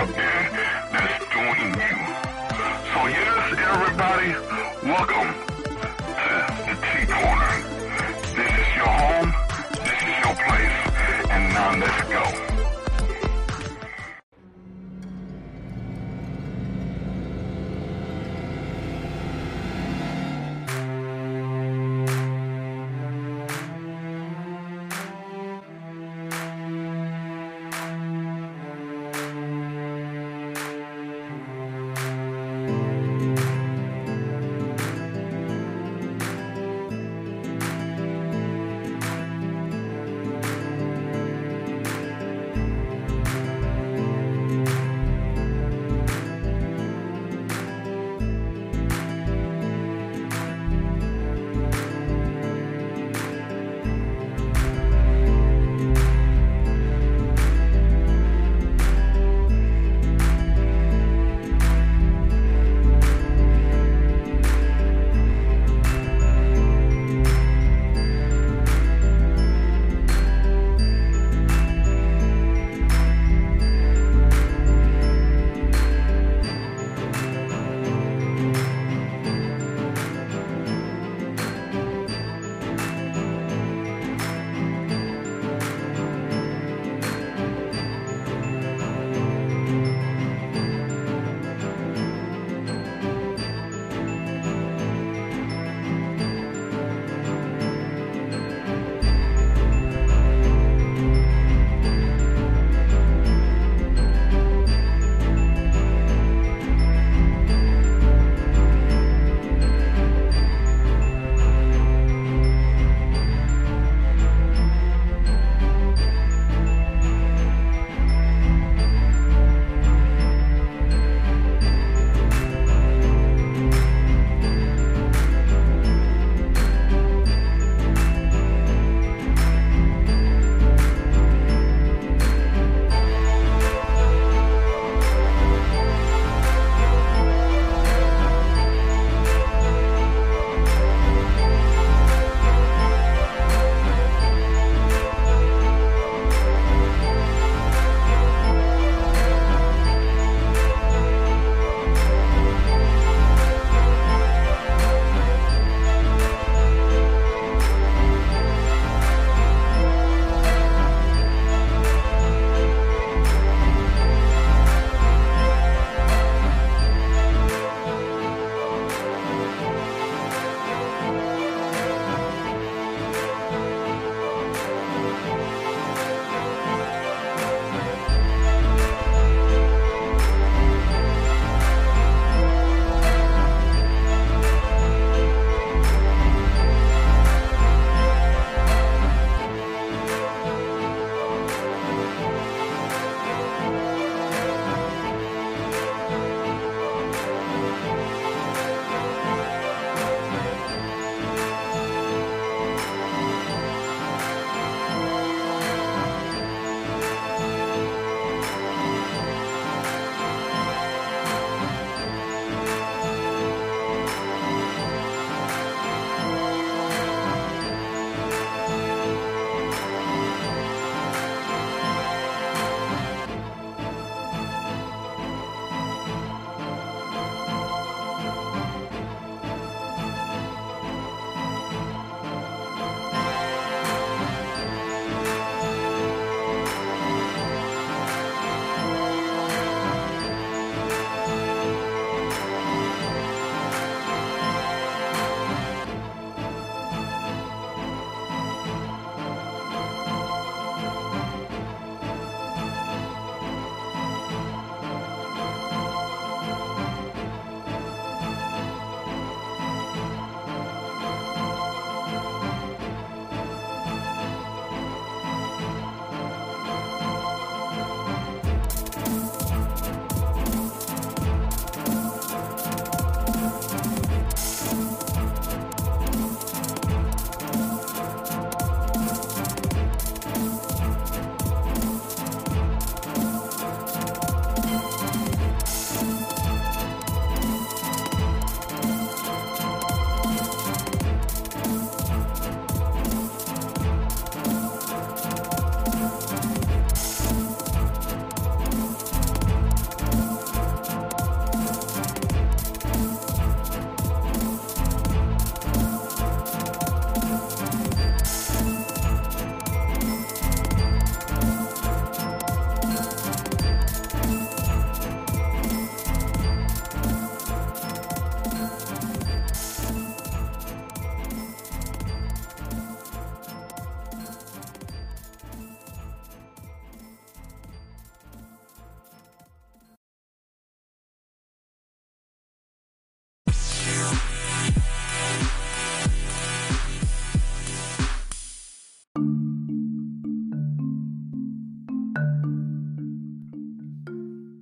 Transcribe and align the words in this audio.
out 0.00 0.08
there 0.16 0.48
that's 0.92 1.24
you. 1.76 1.96
So 2.92 3.00
yes, 3.06 3.52
everybody, 3.68 4.32
welcome 4.88 5.19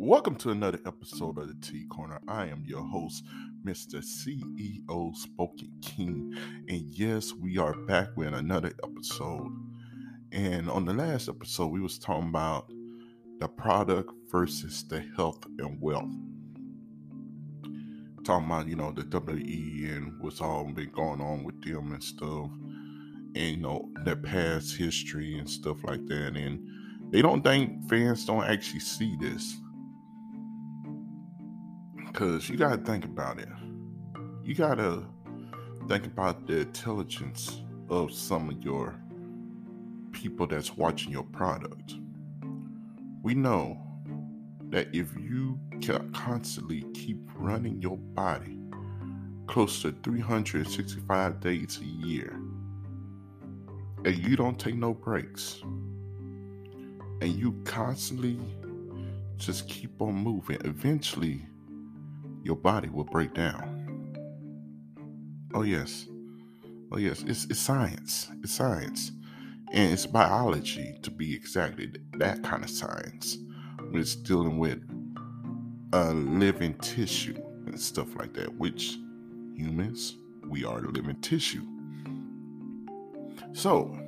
Welcome 0.08 0.37
to 0.37 0.52
another 0.52 0.81
episode 0.87 1.37
of 1.37 1.49
the 1.49 1.56
T 1.60 1.84
Corner. 1.84 2.19
I 2.26 2.46
am 2.46 2.64
your 2.66 2.82
host, 2.82 3.25
Mr. 3.62 3.96
CEO 3.96 5.14
Spoken 5.14 5.70
King. 5.82 6.34
And 6.66 6.81
yes, 6.81 7.34
we 7.34 7.58
are 7.58 7.75
back 7.75 8.16
with 8.16 8.32
another 8.32 8.72
episode. 8.82 9.52
And 10.32 10.70
on 10.70 10.87
the 10.87 10.94
last 10.94 11.28
episode, 11.28 11.66
we 11.66 11.82
was 11.82 11.99
talking 11.99 12.31
about 12.31 12.72
the 13.38 13.49
product 13.49 14.10
versus 14.31 14.82
the 14.88 15.05
health 15.14 15.44
and 15.58 15.78
wealth. 15.78 16.08
Talking 18.25 18.46
about, 18.46 18.66
you 18.66 18.76
know, 18.76 18.93
the 18.93 19.05
WE 19.05 19.90
and 19.90 20.14
what's 20.22 20.40
all 20.40 20.72
been 20.72 20.90
going 20.90 21.20
on 21.20 21.44
with 21.44 21.62
them 21.62 21.93
and 21.93 22.02
stuff. 22.02 22.49
And, 23.34 23.56
you 23.56 23.58
know, 23.58 23.90
their 24.06 24.16
past 24.16 24.75
history 24.75 25.37
and 25.38 25.50
stuff 25.50 25.84
like 25.84 26.06
that. 26.06 26.34
And 26.34 26.66
they 27.12 27.20
don't 27.20 27.44
think 27.44 27.90
fans 27.90 28.25
don't 28.25 28.44
actually 28.44 28.81
see 28.81 29.14
this 29.20 29.55
because 32.19 32.49
you 32.49 32.56
got 32.56 32.70
to 32.70 32.79
think 32.79 33.05
about 33.05 33.38
it. 33.38 33.47
You 34.43 34.53
got 34.53 34.79
to 34.79 35.06
think 35.87 36.05
about 36.05 36.49
the 36.49 36.62
intelligence 36.62 37.62
of 37.88 38.12
some 38.12 38.50
of 38.50 38.61
your 38.65 38.97
people 40.11 40.49
that's 40.49 40.76
watching 40.76 41.12
your 41.12 41.23
product. 41.23 41.94
We 43.23 43.35
know 43.35 43.81
that 44.70 44.88
if 44.93 45.15
you 45.17 45.61
constantly 46.12 46.85
keep 46.93 47.19
running 47.37 47.81
your 47.81 47.97
body 47.97 48.59
close 49.47 49.81
to 49.82 49.93
365 50.03 51.38
days 51.38 51.79
a 51.81 51.85
year 51.85 52.32
and 54.05 54.19
you 54.26 54.35
don't 54.35 54.59
take 54.59 54.75
no 54.75 54.93
breaks 54.93 55.61
and 57.23 57.29
you 57.29 57.53
constantly 57.65 58.41
just 59.37 59.69
keep 59.69 60.03
on 60.03 60.15
moving, 60.15 60.59
eventually 60.65 61.48
your 62.43 62.56
body 62.56 62.88
will 62.88 63.05
break 63.05 63.35
down. 63.35 63.79
Oh, 65.55 65.62
yes. 65.62 66.06
Oh, 66.93 66.99
yes. 66.99 67.23
It's, 67.26 67.44
it's 67.46 67.58
science. 67.58 68.31
It's 68.43 68.52
science. 68.52 69.12
And 69.73 69.93
it's 69.93 70.06
biology 70.06 70.99
to 71.02 71.11
be 71.11 71.35
exactly 71.35 71.90
that 72.14 72.43
kind 72.43 72.64
of 72.64 72.70
science 72.70 73.38
when 73.90 74.00
it's 74.00 74.17
dealing 74.17 74.58
with 74.58 74.81
a 75.93 76.12
living 76.14 76.75
tissue 76.79 77.37
and 77.67 77.81
stuff 77.81 78.15
like 78.17 78.34
that, 78.34 78.55
which 78.56 78.98
humans, 79.55 80.17
we 80.46 80.65
are 80.65 80.81
living 80.81 81.20
tissue. 81.20 81.67
So, 83.53 83.98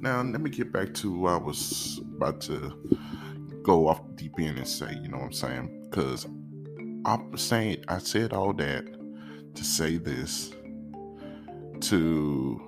now 0.00 0.20
let 0.22 0.40
me 0.40 0.50
get 0.50 0.72
back 0.72 0.92
to 0.94 1.26
I 1.28 1.36
was 1.36 2.00
about 2.16 2.40
to 2.42 2.72
go 3.62 3.86
off 3.86 4.06
the 4.06 4.12
deep 4.14 4.38
end 4.38 4.58
and 4.58 4.66
say, 4.66 4.98
you 5.00 5.08
know 5.08 5.18
what 5.18 5.26
I'm 5.26 5.32
saying? 5.32 5.88
Because 5.88 6.26
I'm 7.04 7.36
saying 7.36 7.84
I 7.88 7.98
said 7.98 8.32
all 8.32 8.52
that 8.54 8.86
to 9.54 9.64
say 9.64 9.96
this 9.96 10.52
to 11.80 12.60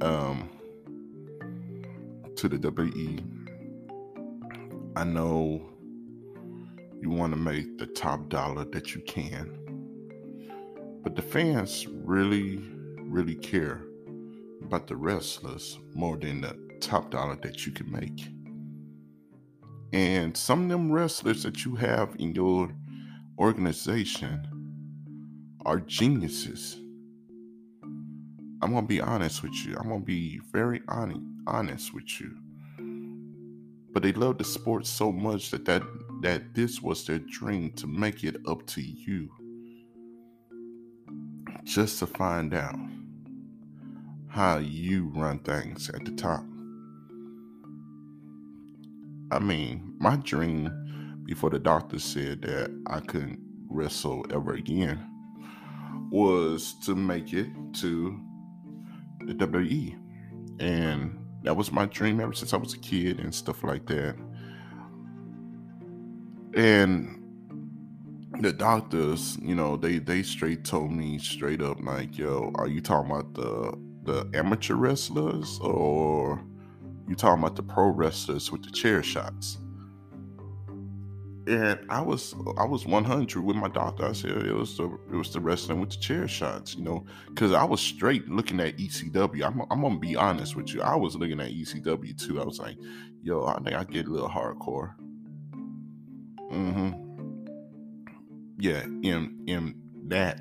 um 0.00 0.50
to 2.36 2.48
the 2.48 2.58
WE. 2.58 3.20
I 4.96 5.04
know 5.04 5.68
you 7.00 7.10
want 7.10 7.32
to 7.32 7.38
make 7.38 7.78
the 7.78 7.86
top 7.86 8.28
dollar 8.28 8.64
that 8.66 8.94
you 8.94 9.00
can. 9.02 9.56
But 11.02 11.14
the 11.14 11.22
fans 11.22 11.86
really, 11.86 12.60
really 13.02 13.36
care 13.36 13.82
about 14.64 14.88
the 14.88 14.96
wrestlers 14.96 15.78
more 15.94 16.16
than 16.16 16.40
the 16.40 16.58
top 16.80 17.10
dollar 17.10 17.36
that 17.42 17.66
you 17.66 17.72
can 17.72 17.90
make. 17.92 18.28
And 19.92 20.36
some 20.36 20.64
of 20.64 20.68
them 20.68 20.90
wrestlers 20.90 21.44
that 21.44 21.64
you 21.64 21.76
have 21.76 22.16
in 22.18 22.34
your 22.34 22.70
organization 23.38 24.46
are 25.64 25.80
geniuses. 25.80 26.78
I'm 28.60 28.72
gonna 28.72 28.86
be 28.86 29.00
honest 29.00 29.42
with 29.42 29.54
you. 29.64 29.76
I'm 29.78 29.88
gonna 29.88 30.00
be 30.00 30.40
very 30.52 30.82
honest, 30.88 31.20
honest 31.46 31.94
with 31.94 32.20
you. 32.20 32.36
But 33.92 34.02
they 34.02 34.12
love 34.12 34.38
the 34.38 34.44
sport 34.44 34.86
so 34.86 35.12
much 35.12 35.50
that, 35.50 35.64
that 35.66 35.82
that 36.20 36.54
this 36.54 36.82
was 36.82 37.06
their 37.06 37.20
dream 37.20 37.70
to 37.72 37.86
make 37.86 38.24
it 38.24 38.36
up 38.46 38.66
to 38.66 38.82
you, 38.82 39.30
just 41.62 42.00
to 42.00 42.06
find 42.06 42.54
out 42.54 42.78
how 44.28 44.58
you 44.58 45.12
run 45.14 45.38
things 45.38 45.88
at 45.90 46.04
the 46.04 46.10
top. 46.12 46.44
I 49.30 49.38
mean, 49.38 49.94
my 49.98 50.16
dream 50.16 50.87
before 51.28 51.50
the 51.50 51.58
doctor 51.58 51.98
said 51.98 52.40
that 52.40 52.70
I 52.86 53.00
couldn't 53.00 53.38
wrestle 53.68 54.24
ever 54.32 54.54
again 54.54 54.98
was 56.10 56.74
to 56.86 56.94
make 56.94 57.34
it 57.34 57.48
to 57.74 58.18
the 59.26 59.34
WWE. 59.34 59.98
And 60.58 61.22
that 61.42 61.54
was 61.54 61.70
my 61.70 61.84
dream 61.84 62.18
ever 62.18 62.32
since 62.32 62.54
I 62.54 62.56
was 62.56 62.72
a 62.72 62.78
kid 62.78 63.20
and 63.20 63.32
stuff 63.32 63.62
like 63.62 63.84
that. 63.88 64.16
And 66.54 67.22
the 68.40 68.54
doctors, 68.54 69.36
you 69.42 69.54
know, 69.54 69.76
they 69.76 69.98
they 69.98 70.22
straight 70.22 70.64
told 70.64 70.92
me 70.92 71.18
straight 71.18 71.60
up 71.60 71.78
like, 71.82 72.16
yo, 72.16 72.50
are 72.54 72.68
you 72.68 72.80
talking 72.80 73.10
about 73.10 73.34
the 73.34 73.74
the 74.04 74.30
amateur 74.32 74.76
wrestlers 74.76 75.58
or 75.60 76.42
you 77.06 77.14
talking 77.14 77.44
about 77.44 77.56
the 77.56 77.62
pro 77.62 77.88
wrestlers 77.88 78.50
with 78.50 78.62
the 78.64 78.70
chair 78.70 79.02
shots? 79.02 79.58
And 81.48 81.80
I 81.88 82.00
was 82.00 82.34
I 82.58 82.64
was 82.64 82.86
100 82.86 83.42
with 83.42 83.56
my 83.56 83.68
doctor. 83.68 84.04
I 84.04 84.12
said 84.12 84.30
it 84.30 84.54
was 84.54 84.76
the 84.76 84.84
it 85.10 85.16
was 85.16 85.32
the 85.32 85.40
wrestling 85.40 85.80
with 85.80 85.90
the 85.90 85.96
chair 85.96 86.28
shots, 86.28 86.74
you 86.74 86.82
know, 86.84 87.06
because 87.28 87.52
I 87.52 87.64
was 87.64 87.80
straight 87.80 88.28
looking 88.28 88.60
at 88.60 88.76
ECW. 88.76 89.44
I'm 89.44 89.62
I'm 89.70 89.80
gonna 89.80 89.98
be 89.98 90.14
honest 90.14 90.56
with 90.56 90.74
you. 90.74 90.82
I 90.82 90.94
was 90.94 91.16
looking 91.16 91.40
at 91.40 91.50
ECW 91.50 92.18
too. 92.18 92.40
I 92.40 92.44
was 92.44 92.58
like, 92.58 92.76
yo, 93.22 93.46
I 93.46 93.60
think 93.60 93.74
I 93.76 93.84
get 93.84 94.06
a 94.06 94.10
little 94.10 94.28
hardcore. 94.28 94.94
Mm-hmm. 96.52 97.46
Yeah, 98.58 98.82
in 98.82 99.42
in 99.46 99.74
that 100.08 100.40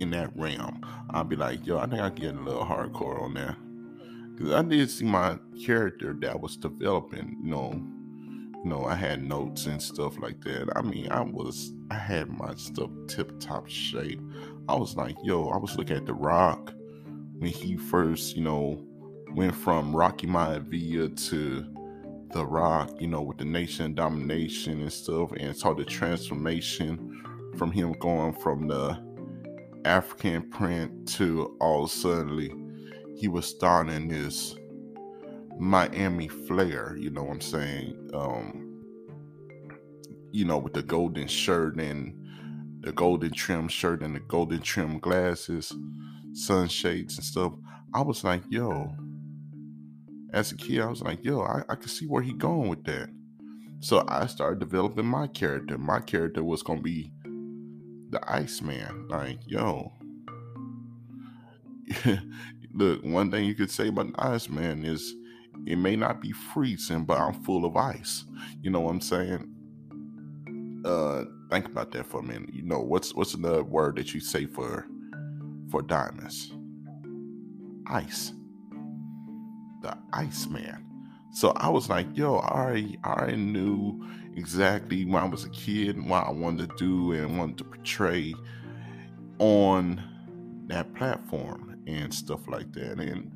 in 0.00 0.10
that 0.10 0.36
realm, 0.36 0.82
I'll 1.10 1.24
be 1.24 1.36
like, 1.36 1.66
yo, 1.66 1.78
I 1.78 1.86
think 1.86 2.02
I 2.02 2.10
get 2.10 2.34
a 2.34 2.40
little 2.40 2.64
hardcore 2.64 3.22
on 3.22 3.34
there. 3.34 3.56
Cause 4.38 4.52
I 4.52 4.62
did 4.62 4.90
see 4.90 5.04
my 5.04 5.38
character 5.64 6.12
that 6.20 6.40
was 6.40 6.56
developing, 6.56 7.38
you 7.44 7.50
know, 7.50 7.80
know, 8.64 8.84
I 8.84 8.94
had 8.94 9.22
notes 9.22 9.66
and 9.66 9.80
stuff 9.80 10.18
like 10.18 10.40
that. 10.42 10.72
I 10.76 10.82
mean, 10.82 11.10
I 11.10 11.22
was, 11.22 11.72
I 11.90 11.94
had 11.94 12.28
my 12.30 12.54
stuff 12.54 12.90
tip 13.06 13.38
top 13.40 13.68
shape. 13.68 14.20
I 14.68 14.74
was 14.74 14.96
like, 14.96 15.16
yo, 15.22 15.48
I 15.48 15.58
was 15.58 15.76
looking 15.76 15.96
at 15.96 16.06
The 16.06 16.14
Rock 16.14 16.72
when 17.38 17.50
he 17.50 17.76
first, 17.76 18.36
you 18.36 18.42
know, 18.42 18.82
went 19.32 19.54
from 19.54 19.94
Rocky 19.94 20.26
Maivia 20.26 21.14
to 21.28 21.66
The 22.32 22.46
Rock, 22.46 22.90
you 23.00 23.08
know, 23.08 23.22
with 23.22 23.38
the 23.38 23.44
nation 23.44 23.94
domination 23.94 24.80
and 24.80 24.92
stuff, 24.92 25.32
and 25.36 25.56
saw 25.56 25.74
the 25.74 25.84
transformation 25.84 27.22
from 27.56 27.70
him 27.70 27.92
going 27.92 28.32
from 28.32 28.66
the 28.68 28.98
African 29.84 30.48
print 30.50 31.06
to 31.08 31.56
all 31.60 31.86
suddenly 31.86 32.52
he 33.16 33.28
was 33.28 33.46
starting 33.46 34.08
this 34.08 34.56
Miami 35.58 36.28
flair, 36.28 36.96
you 36.98 37.10
know 37.10 37.24
what 37.24 37.34
I'm 37.34 37.40
saying? 37.40 38.10
Um, 38.14 38.82
you 40.32 40.44
know, 40.44 40.58
with 40.58 40.74
the 40.74 40.82
golden 40.82 41.28
shirt 41.28 41.76
and 41.78 42.14
the 42.80 42.92
golden 42.92 43.32
trim 43.32 43.68
shirt 43.68 44.02
and 44.02 44.14
the 44.16 44.20
golden 44.20 44.60
trim 44.60 44.98
glasses, 44.98 45.72
sunshades 46.32 47.16
and 47.16 47.24
stuff. 47.24 47.52
I 47.94 48.02
was 48.02 48.24
like, 48.24 48.42
yo, 48.50 48.94
as 50.32 50.52
a 50.52 50.56
kid, 50.56 50.80
I 50.80 50.86
was 50.86 51.02
like, 51.02 51.24
yo, 51.24 51.40
I, 51.42 51.62
I 51.68 51.74
could 51.76 51.90
see 51.90 52.06
where 52.06 52.22
he 52.22 52.32
going 52.32 52.68
with 52.68 52.84
that. 52.84 53.08
So 53.80 54.04
I 54.08 54.26
started 54.26 54.60
developing 54.60 55.06
my 55.06 55.28
character. 55.28 55.78
My 55.78 56.00
character 56.00 56.42
was 56.42 56.62
gonna 56.62 56.82
be 56.82 57.12
the 58.10 58.20
Iceman. 58.30 59.08
Like, 59.08 59.38
yo. 59.46 59.92
Look, 62.74 63.04
one 63.04 63.30
thing 63.30 63.44
you 63.44 63.54
could 63.54 63.70
say 63.70 63.88
about 63.88 64.12
the 64.12 64.24
Iceman 64.24 64.84
is 64.84 65.14
it 65.66 65.76
may 65.76 65.96
not 65.96 66.20
be 66.20 66.32
freezing, 66.32 67.04
but 67.04 67.18
I'm 67.18 67.34
full 67.42 67.64
of 67.64 67.76
ice. 67.76 68.24
You 68.62 68.70
know 68.70 68.80
what 68.80 68.90
I'm 68.90 69.00
saying? 69.00 69.48
Uh, 70.84 71.24
think 71.50 71.66
about 71.66 71.92
that 71.92 72.06
for 72.06 72.20
a 72.20 72.22
minute. 72.22 72.52
You 72.52 72.62
know 72.62 72.80
what's 72.80 73.14
what's 73.14 73.34
another 73.34 73.64
word 73.64 73.96
that 73.96 74.12
you 74.12 74.20
say 74.20 74.46
for 74.46 74.86
for 75.70 75.82
diamonds? 75.82 76.52
Ice. 77.86 78.32
The 79.82 79.96
ice 80.12 80.46
man. 80.46 80.84
So 81.32 81.50
I 81.56 81.68
was 81.68 81.88
like, 81.88 82.06
yo, 82.16 82.36
I 82.36 82.48
already, 82.48 82.98
I 83.02 83.12
already 83.12 83.36
knew 83.36 84.06
exactly 84.36 85.04
when 85.04 85.20
I 85.20 85.26
was 85.26 85.44
a 85.44 85.50
kid 85.50 85.96
and 85.96 86.08
what 86.08 86.26
I 86.26 86.30
wanted 86.30 86.70
to 86.70 86.76
do 86.76 87.12
and 87.12 87.36
wanted 87.36 87.58
to 87.58 87.64
portray 87.64 88.34
on 89.40 90.00
that 90.68 90.94
platform 90.94 91.76
and 91.88 92.14
stuff 92.14 92.46
like 92.46 92.72
that. 92.74 93.00
And 93.00 93.32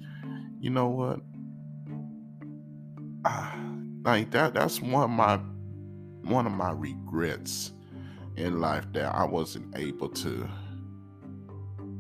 you 0.61 0.70
know 0.70 0.87
what? 0.88 1.20
like 4.04 4.30
that 4.30 4.54
that's 4.54 4.80
one 4.80 5.04
of 5.04 5.11
my 5.11 5.37
one 6.25 6.47
of 6.47 6.52
my 6.52 6.73
regrets 6.73 7.73
in 8.37 8.61
life 8.61 8.85
that 8.92 9.14
I 9.14 9.25
wasn't 9.25 9.76
able 9.76 10.08
to 10.11 10.49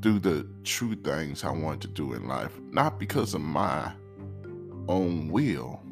do 0.00 0.18
the 0.18 0.46
true 0.64 0.94
things 0.94 1.44
I 1.44 1.50
wanted 1.50 1.82
to 1.82 1.88
do 1.88 2.12
in 2.14 2.28
life, 2.28 2.58
not 2.70 2.98
because 2.98 3.34
of 3.34 3.40
my 3.40 3.92
own 4.88 5.28
will. 5.30 5.82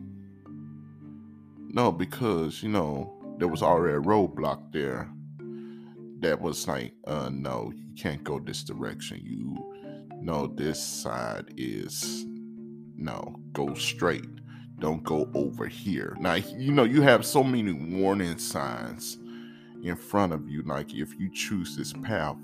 No, 1.68 1.90
because, 1.92 2.62
you 2.62 2.68
know, 2.68 3.12
there 3.38 3.48
was 3.48 3.62
already 3.62 3.96
a 3.96 4.00
roadblock 4.00 4.72
there 4.72 5.10
that 6.20 6.40
was 6.40 6.66
like, 6.68 6.94
uh, 7.06 7.28
no, 7.32 7.72
you 7.74 7.94
can't 7.96 8.22
go 8.24 8.38
this 8.38 8.62
direction. 8.62 9.20
You 9.22 9.58
know, 10.22 10.46
this 10.46 10.82
side 10.82 11.52
is, 11.56 12.24
no, 12.96 13.36
go 13.52 13.74
straight. 13.74 14.24
Don't 14.78 15.02
go 15.02 15.30
over 15.34 15.66
here. 15.66 16.16
Now, 16.20 16.34
you 16.34 16.72
know, 16.72 16.84
you 16.84 17.02
have 17.02 17.24
so 17.24 17.42
many 17.42 17.72
warning 17.72 18.38
signs 18.38 19.18
in 19.82 19.96
front 19.96 20.32
of 20.32 20.48
you. 20.48 20.62
Like, 20.62 20.94
if 20.94 21.18
you 21.18 21.30
choose 21.32 21.76
this 21.76 21.92
path, 21.92 22.36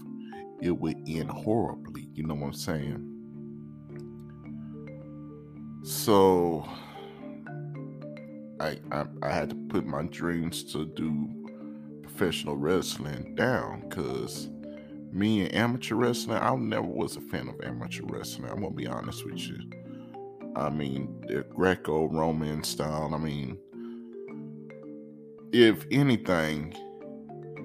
it 0.61 0.71
would 0.71 0.97
end 1.07 1.31
horribly. 1.31 2.09
You 2.15 2.25
know 2.25 2.35
what 2.35 2.47
I'm 2.47 2.53
saying? 2.55 3.09
So 5.83 6.67
I, 8.61 8.79
I, 8.93 9.05
I 9.23 9.31
had 9.31 9.51
to 9.51 9.57
put 9.69 9.85
my 9.85 10.05
dreams 10.05 10.63
to 10.73 10.87
do 10.87 11.29
professional 12.03 12.57
wrestling 12.57 13.35
down 13.35 13.89
because 13.89 14.49
me 15.11 15.43
and 15.43 15.55
amateur 15.55 15.97
wrestling, 15.97 16.39
I 16.39 16.55
never 16.55 16.87
was 16.87 17.17
a 17.17 17.21
fan 17.21 17.49
of 17.49 17.61
amateur 17.63 18.05
wrestling. 18.07 18.51
I'm 18.51 18.63
gonna 18.63 18.71
be 18.71 18.87
honest 18.87 19.27
with 19.27 19.39
you. 19.39 19.59
I 20.55 20.71
mean, 20.71 21.23
the 21.27 21.45
Greco-Roman 21.55 22.63
style. 22.63 23.15
I 23.15 23.19
mean, 23.19 23.59
if 25.53 25.87
anything, 25.91 26.75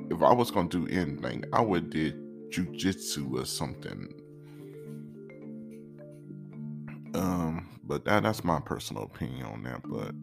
if 0.10 0.22
I 0.22 0.34
was 0.34 0.52
gonna 0.52 0.70
do 0.70 0.88
anything, 0.88 1.44
I 1.52 1.62
would 1.62 1.90
did 1.90 2.16
jujitsu 2.50 3.42
or 3.42 3.46
something. 3.46 4.14
Um, 7.14 7.80
but 7.84 8.06
that 8.06 8.24
that's 8.24 8.44
my 8.44 8.60
personal 8.60 9.04
opinion 9.04 9.46
on 9.46 9.64
that. 9.64 9.82
But 9.84 10.14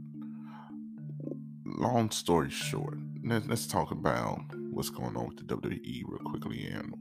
long 1.64 2.11
story 2.11 2.50
short, 2.50 2.99
let's, 3.25 3.47
let's 3.47 3.66
talk 3.66 3.90
about 3.90 4.40
what's 4.71 4.90
going 4.90 5.16
on 5.16 5.28
with 5.28 5.37
the 5.47 5.56
WWE 5.56 6.02
real 6.06 6.30
quickly 6.30 6.66
and 6.66 6.94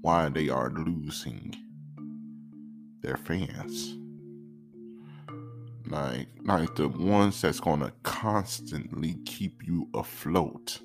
why 0.00 0.28
they 0.28 0.48
are 0.48 0.70
losing 0.70 1.54
their 3.02 3.16
fans. 3.16 3.96
Like, 5.86 6.28
like 6.44 6.74
the 6.76 6.88
ones 6.88 7.40
that's 7.40 7.60
gonna 7.60 7.92
constantly 8.02 9.16
keep 9.24 9.66
you 9.66 9.88
afloat. 9.94 10.80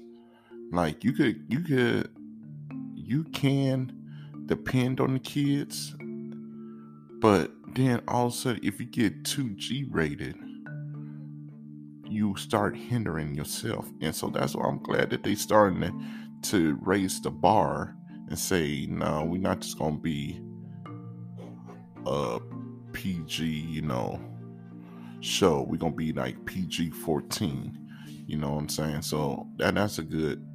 Like 0.72 1.04
you 1.04 1.14
could, 1.14 1.46
you 1.50 1.60
could, 1.62 2.10
you 2.96 3.24
can 3.26 3.94
depend 4.46 5.00
on 5.00 5.14
the 5.14 5.20
kids, 5.20 5.96
but 7.20 7.52
then 7.74 8.02
also 8.08 8.58
if 8.64 8.80
you 8.80 8.86
get 8.86 9.24
too 9.24 9.52
G 9.52 9.86
rated, 9.90 10.36
you 12.06 12.36
start 12.38 12.76
hindering 12.76 13.36
yourself. 13.36 13.90
And 14.02 14.16
so 14.16 14.30
that's 14.30 14.56
why 14.56 14.68
I'm 14.68 14.82
glad 14.82 15.10
that 15.12 15.24
they 15.24 15.36
starting 15.36 15.82
to, 15.82 16.50
to 16.50 16.78
raise 16.82 17.22
the 17.22 17.32
bar 17.32 17.96
and 18.30 18.38
say, 18.38 18.88
no, 18.90 19.24
we're 19.24 19.42
not 19.42 19.62
just 19.62 19.78
gonna 19.78 19.98
be 19.98 20.42
uh, 22.06 22.40
a 22.40 22.42
PG, 22.94 23.46
you 23.46 23.82
know, 23.82 24.20
show. 25.20 25.66
We're 25.68 25.78
gonna 25.78 25.96
be 25.96 26.14
like 26.14 26.44
PG 26.46 26.92
14. 26.92 27.78
You 28.28 28.38
know 28.38 28.52
what 28.52 28.60
I'm 28.60 28.70
saying? 28.70 29.02
So 29.04 29.48
that 29.58 29.76
that's 29.76 30.00
a 30.00 30.04
good 30.04 30.46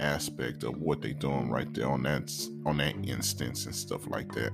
aspect 0.00 0.64
of 0.64 0.78
what 0.78 1.00
they're 1.00 1.12
doing 1.12 1.50
right 1.50 1.72
there 1.72 1.88
on 1.88 2.02
that 2.02 2.32
on 2.66 2.78
that 2.78 2.96
instance 3.04 3.66
and 3.66 3.74
stuff 3.74 4.06
like 4.08 4.32
that. 4.32 4.52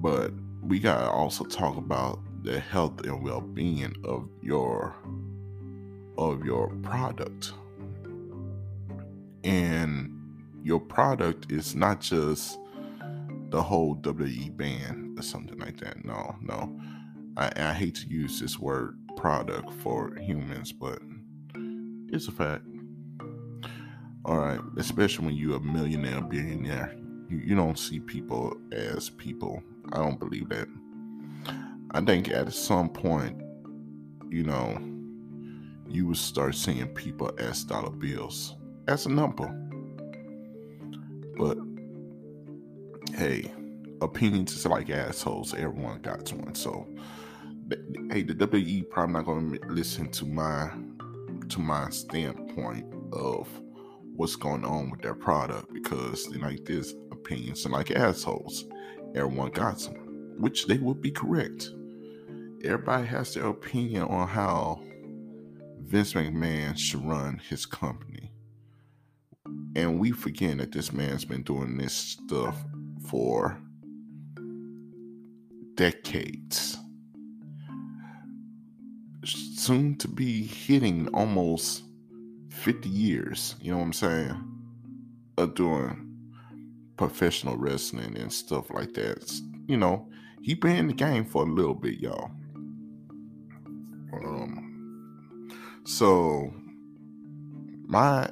But 0.00 0.32
we 0.62 0.78
gotta 0.78 1.10
also 1.10 1.44
talk 1.44 1.76
about 1.76 2.20
the 2.42 2.60
health 2.60 3.04
and 3.04 3.22
well-being 3.22 3.94
of 4.04 4.28
your 4.42 4.94
of 6.16 6.44
your 6.44 6.68
product 6.82 7.52
and 9.44 10.14
your 10.62 10.80
product 10.80 11.50
is 11.50 11.74
not 11.74 12.00
just 12.00 12.58
the 13.50 13.62
whole 13.62 13.96
WWE 13.96 14.56
band 14.56 15.18
or 15.18 15.22
something 15.22 15.58
like 15.58 15.78
that. 15.78 16.04
No, 16.04 16.36
no. 16.42 16.78
I, 17.38 17.52
I 17.56 17.72
hate 17.72 17.94
to 17.96 18.08
use 18.08 18.40
this 18.40 18.58
word 18.58 18.98
product 19.16 19.72
for 19.74 20.12
humans, 20.16 20.72
but 20.72 20.98
it's 22.08 22.26
a 22.26 22.32
fact. 22.32 22.64
All 24.24 24.38
right, 24.38 24.60
especially 24.76 25.26
when 25.26 25.36
you're 25.36 25.56
a 25.56 25.60
millionaire, 25.60 26.20
billionaire, 26.20 26.96
you, 27.30 27.38
you 27.38 27.54
don't 27.54 27.78
see 27.78 28.00
people 28.00 28.56
as 28.72 29.08
people. 29.08 29.62
I 29.92 29.98
don't 29.98 30.18
believe 30.18 30.48
that. 30.48 30.66
I 31.92 32.00
think 32.00 32.28
at 32.28 32.52
some 32.52 32.88
point, 32.88 33.40
you 34.28 34.42
know, 34.42 34.76
you 35.88 36.08
would 36.08 36.16
start 36.16 36.56
seeing 36.56 36.88
people 36.88 37.30
as 37.38 37.62
dollar 37.62 37.90
bills, 37.90 38.56
as 38.88 39.06
a 39.06 39.10
number. 39.10 39.46
But 41.38 41.56
hey, 43.14 43.52
opinions 44.02 44.54
is 44.54 44.66
like 44.66 44.90
assholes. 44.90 45.54
Everyone 45.54 46.00
got 46.00 46.30
one. 46.32 46.54
So 46.54 46.86
hey, 48.10 48.22
the 48.22 48.34
WE 48.34 48.82
probably 48.82 49.12
not 49.14 49.26
going 49.26 49.52
to 49.52 49.66
listen 49.68 50.10
to 50.12 50.26
my 50.26 50.70
to 51.48 51.60
my 51.60 51.88
standpoint 51.90 52.92
of 53.12 53.48
what's 54.14 54.36
going 54.36 54.64
on 54.64 54.90
with 54.90 55.00
their 55.00 55.14
product 55.14 55.72
because 55.72 56.26
they 56.26 56.38
like 56.38 56.64
this 56.64 56.94
opinions 57.10 57.64
and 57.64 57.72
like 57.72 57.90
assholes. 57.90 58.66
Everyone 59.14 59.50
got 59.50 59.80
some, 59.80 59.94
which 60.38 60.66
they 60.66 60.76
would 60.78 61.00
be 61.00 61.10
correct 61.10 61.70
everybody 62.64 63.06
has 63.06 63.34
their 63.34 63.46
opinion 63.46 64.02
on 64.02 64.26
how 64.26 64.82
Vince 65.80 66.14
McMahon 66.14 66.76
should 66.76 67.04
run 67.04 67.40
his 67.48 67.66
company. 67.66 68.32
And 69.76 69.98
we 69.98 70.10
forget 70.10 70.58
that 70.58 70.72
this 70.72 70.92
man's 70.92 71.24
been 71.24 71.42
doing 71.42 71.76
this 71.76 71.94
stuff 71.94 72.56
for 73.08 73.60
decades. 75.74 76.76
Soon 79.58 79.96
to 79.96 80.06
be 80.06 80.46
hitting 80.46 81.08
almost 81.08 81.82
50 82.50 82.88
years, 82.88 83.56
you 83.60 83.72
know 83.72 83.78
what 83.78 83.86
I'm 83.86 83.92
saying? 83.92 84.44
Of 85.36 85.56
doing 85.56 86.16
professional 86.96 87.56
wrestling 87.56 88.16
and 88.16 88.32
stuff 88.32 88.70
like 88.70 88.94
that. 88.94 89.28
You 89.66 89.76
know, 89.76 90.08
he 90.42 90.54
been 90.54 90.76
in 90.76 90.86
the 90.86 90.92
game 90.92 91.24
for 91.24 91.42
a 91.42 91.50
little 91.50 91.74
bit, 91.74 91.98
y'all. 91.98 92.30
Um, 94.12 95.50
so 95.84 96.54
my 97.88 98.30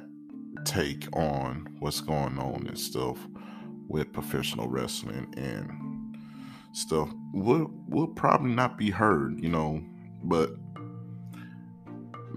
take 0.63 1.09
on 1.11 1.75
what's 1.79 1.99
going 1.99 2.39
on 2.39 2.67
and 2.67 2.79
stuff 2.79 3.17
with 3.89 4.13
professional 4.13 4.69
wrestling 4.69 5.33
and 5.35 6.17
stuff 6.71 7.09
will 7.33 7.69
will 7.89 8.07
probably 8.07 8.51
not 8.51 8.77
be 8.77 8.89
heard, 8.89 9.43
you 9.43 9.49
know, 9.49 9.83
but 10.23 10.51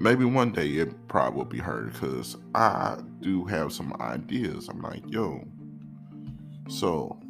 maybe 0.01 0.25
one 0.25 0.51
day 0.51 0.67
it 0.67 1.09
probably 1.09 1.37
will 1.37 1.45
be 1.45 1.59
heard 1.59 1.93
because 1.93 2.35
I 2.55 2.99
do 3.21 3.45
have 3.45 3.71
some 3.71 3.95
ideas. 4.01 4.69
I'm 4.69 4.81
like, 4.81 5.03
yo, 5.07 5.47
so 6.69 7.21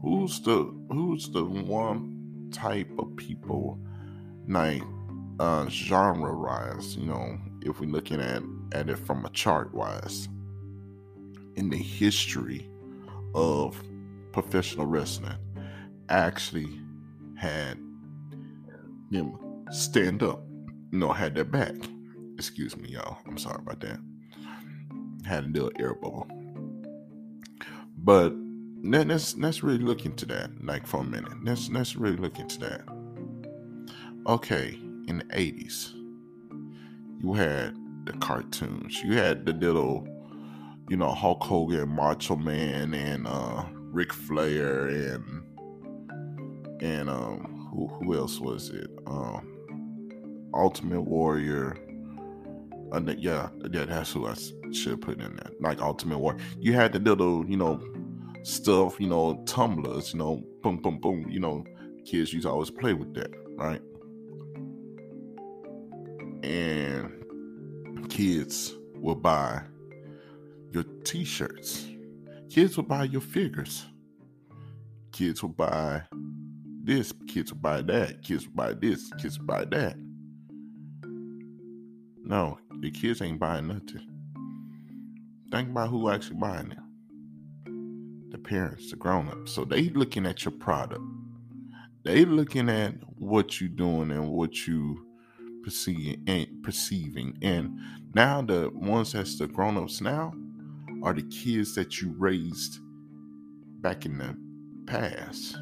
who's 0.00 0.40
the 0.40 0.74
who's 0.90 1.28
the 1.30 1.44
one 1.44 2.48
type 2.52 2.90
of 2.98 3.14
people 3.16 3.78
like 4.48 4.82
uh, 5.38 5.68
genre 5.68 6.34
wise, 6.34 6.96
you 6.96 7.06
know, 7.06 7.38
if 7.62 7.80
we're 7.80 7.90
looking 7.90 8.20
at, 8.20 8.42
at 8.72 8.88
it 8.88 8.98
from 8.98 9.26
a 9.26 9.30
chart 9.30 9.74
wise, 9.74 10.28
in 11.56 11.68
the 11.68 11.76
history 11.76 12.66
of 13.34 13.80
professional 14.32 14.86
wrestling, 14.86 15.36
actually 16.08 16.80
had 17.36 17.78
them 19.10 19.38
stand 19.70 20.22
up, 20.22 20.42
you 20.94 21.00
know, 21.00 21.12
had 21.12 21.34
their 21.34 21.44
back. 21.44 21.74
Excuse 22.38 22.76
me, 22.76 22.90
y'all. 22.90 23.18
I'm 23.26 23.36
sorry 23.36 23.58
about 23.60 23.80
that. 23.80 23.98
Had 25.26 25.44
a 25.44 25.48
little 25.48 25.72
air 25.76 25.92
bubble. 25.92 26.28
But 27.98 28.32
let's 28.84 29.36
let's 29.36 29.64
really 29.64 29.82
look 29.82 30.06
into 30.06 30.24
that, 30.26 30.64
like 30.64 30.86
for 30.86 31.00
a 31.00 31.04
minute. 31.04 31.32
Let's 31.42 31.68
let's 31.68 31.96
really 31.96 32.16
look 32.16 32.38
into 32.38 32.60
that. 32.60 32.82
Okay, 34.28 34.78
in 35.08 35.18
the 35.18 35.24
80s. 35.24 35.94
You 37.20 37.32
had 37.32 37.74
the 38.04 38.12
cartoons. 38.20 39.02
You 39.02 39.14
had 39.14 39.46
the 39.46 39.52
little, 39.52 40.06
you 40.88 40.96
know, 40.96 41.10
Hulk 41.10 41.42
Hogan, 41.42 41.88
Macho 41.88 42.36
Man, 42.36 42.94
and 42.94 43.26
uh, 43.26 43.64
Ric 43.90 44.12
Flair, 44.12 44.86
and 44.86 45.42
and 46.80 47.10
um, 47.10 47.68
who 47.72 47.88
who 47.88 48.14
else 48.14 48.38
was 48.38 48.70
it? 48.70 48.88
Um, 49.08 49.53
Ultimate 50.54 51.02
Warrior, 51.02 51.76
uh, 52.92 53.00
yeah, 53.18 53.48
yeah, 53.72 53.84
that's 53.84 54.12
who 54.12 54.26
I 54.26 54.34
should 54.72 55.00
put 55.00 55.20
in 55.20 55.36
there. 55.36 55.50
Like 55.60 55.80
Ultimate 55.80 56.18
War. 56.18 56.36
You 56.58 56.72
had 56.72 56.92
the 56.92 56.98
little, 56.98 57.44
you 57.48 57.56
know, 57.56 57.80
stuff, 58.42 59.00
you 59.00 59.08
know, 59.08 59.42
tumblers, 59.46 60.12
you 60.12 60.18
know, 60.18 60.42
boom, 60.62 60.76
boom, 60.78 60.98
boom. 60.98 61.28
You 61.28 61.40
know, 61.40 61.64
kids 62.04 62.32
used 62.32 62.44
to 62.44 62.50
always 62.50 62.70
play 62.70 62.92
with 62.94 63.14
that, 63.14 63.30
right? 63.56 63.80
And 66.42 68.08
kids 68.10 68.74
will 68.94 69.14
buy 69.14 69.62
your 70.70 70.84
t-shirts. 71.04 71.88
Kids 72.50 72.76
will 72.76 72.84
buy 72.84 73.04
your 73.04 73.20
figures. 73.20 73.86
Kids 75.10 75.42
will 75.42 75.50
buy 75.50 76.02
this, 76.82 77.12
kids 77.28 77.52
will 77.52 77.60
buy 77.60 77.80
that, 77.82 78.22
kids 78.22 78.46
will 78.46 78.54
buy 78.54 78.74
this, 78.74 79.10
kids 79.14 79.38
will 79.38 79.46
buy 79.46 79.64
that. 79.64 79.96
No, 82.26 82.58
the 82.80 82.90
kids 82.90 83.20
ain't 83.20 83.38
buying 83.38 83.68
nothing. 83.68 84.08
Think 85.50 85.70
about 85.70 85.90
who 85.90 86.10
actually 86.10 86.36
buying 86.36 86.72
it. 86.72 88.30
The 88.30 88.38
parents, 88.38 88.90
the 88.90 88.96
grown-ups. 88.96 89.52
So 89.52 89.64
they 89.64 89.90
looking 89.90 90.26
at 90.26 90.44
your 90.44 90.52
product. 90.52 91.04
They 92.02 92.24
looking 92.24 92.68
at 92.70 92.94
what 93.18 93.60
you 93.60 93.68
doing 93.68 94.10
and 94.10 94.30
what 94.30 94.66
you 94.66 95.06
perceiving 95.62 96.24
and 96.26 96.62
perceiving. 96.62 97.38
And 97.42 97.78
now 98.14 98.42
the 98.42 98.70
ones 98.74 99.12
that's 99.12 99.38
the 99.38 99.46
grown-ups 99.46 100.00
now 100.00 100.34
are 101.02 101.12
the 101.12 101.22
kids 101.22 101.74
that 101.74 102.00
you 102.00 102.14
raised 102.18 102.78
back 103.80 104.06
in 104.06 104.18
the 104.18 104.36
past. 104.86 105.58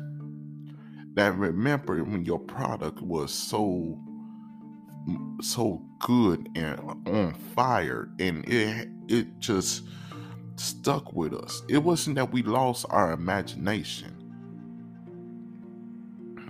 That 1.14 1.36
remember 1.36 2.02
when 2.04 2.24
your 2.24 2.38
product 2.38 3.02
was 3.02 3.32
so 3.32 3.98
so 5.40 5.84
good 6.02 6.48
and 6.54 6.78
on 7.06 7.34
fire 7.54 8.10
and 8.18 8.44
it 8.48 8.88
it 9.08 9.26
just 9.38 9.84
stuck 10.56 11.12
with 11.12 11.32
us. 11.32 11.62
It 11.68 11.78
wasn't 11.78 12.16
that 12.16 12.32
we 12.32 12.42
lost 12.42 12.84
our 12.90 13.12
imagination. 13.12 14.16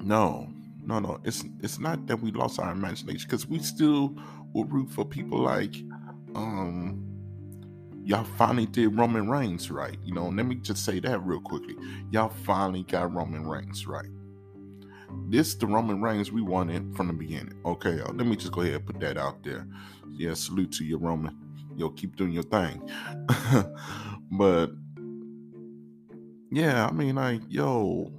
No 0.02 0.48
no 0.84 0.98
no 0.98 1.20
it's 1.24 1.44
it's 1.60 1.78
not 1.78 2.06
that 2.08 2.20
we 2.20 2.32
lost 2.32 2.58
our 2.58 2.72
imagination 2.72 3.24
because 3.24 3.46
we 3.46 3.58
still 3.60 4.16
will 4.52 4.64
root 4.64 4.90
for 4.90 5.04
people 5.04 5.38
like 5.38 5.76
um 6.34 7.06
y'all 8.04 8.24
finally 8.36 8.66
did 8.66 8.98
roman 8.98 9.30
reigns 9.30 9.70
right 9.70 9.96
you 10.02 10.12
know 10.12 10.26
let 10.28 10.44
me 10.44 10.56
just 10.56 10.84
say 10.84 10.98
that 10.98 11.20
real 11.24 11.40
quickly. 11.40 11.76
Y'all 12.10 12.28
finally 12.28 12.82
got 12.84 13.14
roman 13.14 13.46
reigns 13.46 13.86
right 13.86 14.08
this 15.28 15.54
the 15.54 15.66
Roman 15.66 16.02
Reigns 16.02 16.30
we 16.30 16.42
wanted 16.42 16.94
from 16.94 17.08
the 17.08 17.12
beginning. 17.12 17.54
Okay, 17.64 18.00
uh, 18.00 18.12
let 18.12 18.26
me 18.26 18.36
just 18.36 18.52
go 18.52 18.60
ahead 18.60 18.74
and 18.74 18.86
put 18.86 19.00
that 19.00 19.16
out 19.16 19.42
there. 19.42 19.66
Yeah, 20.10 20.34
salute 20.34 20.72
to 20.72 20.84
you, 20.84 20.98
Roman. 20.98 21.36
Yo, 21.76 21.88
keep 21.90 22.16
doing 22.16 22.32
your 22.32 22.42
thing. 22.42 22.82
but 24.30 24.70
yeah, 26.50 26.86
I 26.86 26.92
mean, 26.92 27.14
like, 27.14 27.40
yo, 27.48 28.12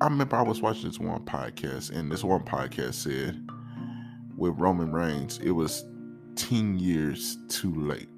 I 0.00 0.04
remember 0.04 0.36
I 0.36 0.42
was 0.42 0.60
watching 0.60 0.88
this 0.88 0.98
one 0.98 1.24
podcast, 1.24 1.90
and 1.90 2.10
this 2.10 2.24
one 2.24 2.44
podcast 2.44 2.94
said 2.94 3.48
with 4.36 4.54
Roman 4.58 4.92
Reigns, 4.92 5.38
it 5.38 5.50
was 5.50 5.84
10 6.36 6.78
years 6.78 7.38
too 7.48 7.74
late. 7.74 8.08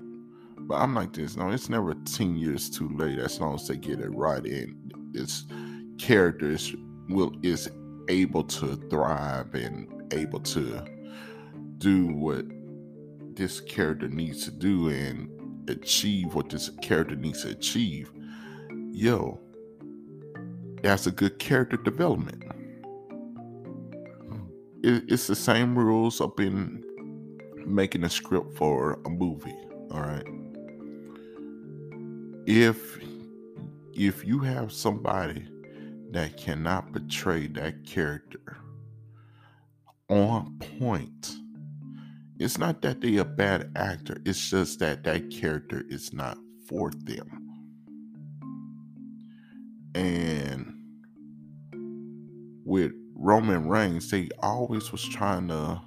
But 0.59 0.77
I'm 0.77 0.95
like 0.95 1.13
this, 1.13 1.37
no, 1.37 1.51
it's 1.51 1.69
never 1.69 1.95
10 1.95 2.37
years 2.37 2.71
too 2.71 2.89
late 2.91 3.19
as 3.19 3.41
long 3.41 3.55
as 3.55 3.67
they 3.67 3.77
get 3.77 4.01
it 4.01 4.15
right. 4.15 4.45
And 4.45 4.93
it's 5.15 5.47
characters 6.01 6.75
will 7.09 7.33
is 7.43 7.71
able 8.09 8.43
to 8.43 8.77
thrive 8.89 9.55
and 9.55 10.13
able 10.13 10.41
to 10.41 10.83
do 11.79 12.09
what 12.09 12.45
this 13.35 13.61
character 13.61 14.09
needs 14.09 14.45
to 14.45 14.51
do 14.51 14.89
and 14.89 15.31
achieve 15.69 16.35
what 16.35 16.49
this 16.49 16.71
character 16.83 17.15
needs 17.15 17.43
to 17.43 17.51
achieve, 17.51 18.13
yo, 18.91 19.39
that's 20.83 21.07
a 21.07 21.11
good 21.11 21.39
character 21.39 21.77
development. 21.77 22.45
it's 24.83 25.27
the 25.27 25.37
same 25.37 25.79
rules 25.79 26.23
up 26.23 26.41
in 26.41 26.83
making 27.67 28.03
a 28.05 28.09
script 28.09 28.57
for 28.57 28.99
a 29.05 29.11
movie. 29.11 29.55
All 29.91 30.01
right. 30.01 30.27
If 32.47 32.99
if 33.93 34.25
you 34.25 34.39
have 34.39 34.73
somebody 34.73 35.50
that 36.13 36.37
cannot 36.37 36.93
portray 36.93 37.47
that 37.49 37.85
character 37.87 38.59
on 40.09 40.59
point. 40.79 41.37
It's 42.39 42.59
not 42.59 42.83
that 42.83 43.01
they 43.01 43.17
a 43.17 43.25
bad 43.25 43.71
actor. 43.77 44.17
It's 44.25 44.51
just 44.51 44.79
that 44.81 45.05
that 45.05 45.31
character 45.31 45.85
is 45.89 46.13
not 46.13 46.39
for 46.67 46.91
them. 47.05 47.47
And 49.95 50.75
with 52.65 52.93
Roman 53.15 53.69
Reigns, 53.69 54.11
they 54.11 54.29
always 54.41 54.91
was 54.91 55.07
trying 55.07 55.49
to 55.49 55.81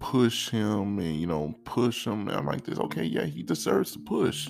push 0.00 0.50
him 0.50 0.98
and 0.98 1.16
you 1.16 1.26
know 1.26 1.54
push 1.64 2.06
him. 2.06 2.28
And 2.28 2.36
I'm 2.36 2.46
like 2.46 2.64
this. 2.64 2.78
Okay, 2.78 3.04
yeah, 3.04 3.24
he 3.24 3.42
deserves 3.42 3.92
to 3.92 4.00
push. 4.00 4.48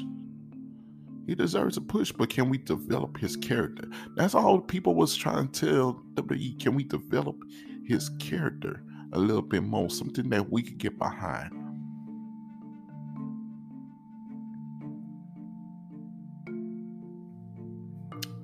He 1.26 1.34
deserves 1.34 1.76
a 1.76 1.80
push, 1.80 2.10
but 2.10 2.30
can 2.30 2.48
we 2.48 2.58
develop 2.58 3.16
his 3.16 3.36
character? 3.36 3.88
That's 4.16 4.34
all 4.34 4.60
people 4.60 4.94
was 4.94 5.14
trying 5.14 5.48
to 5.48 5.66
tell 5.66 6.02
WWE. 6.14 6.60
Can 6.60 6.74
we 6.74 6.84
develop 6.84 7.36
his 7.84 8.10
character 8.18 8.82
a 9.12 9.18
little 9.18 9.42
bit 9.42 9.62
more? 9.62 9.88
Something 9.88 10.28
that 10.30 10.50
we 10.50 10.62
could 10.62 10.78
get 10.78 10.98
behind. 10.98 11.52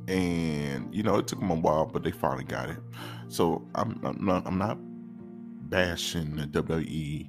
And 0.08 0.94
you 0.94 1.02
know, 1.02 1.16
it 1.18 1.26
took 1.26 1.40
them 1.40 1.50
a 1.50 1.54
while, 1.54 1.84
but 1.86 2.02
they 2.04 2.12
finally 2.12 2.44
got 2.44 2.70
it. 2.70 2.78
So 3.26 3.66
I'm, 3.74 4.00
I'm 4.04 4.24
not 4.24 4.46
I'm 4.46 4.56
not 4.56 4.78
bashing 5.68 6.36
the 6.36 6.46
WWE 6.46 7.28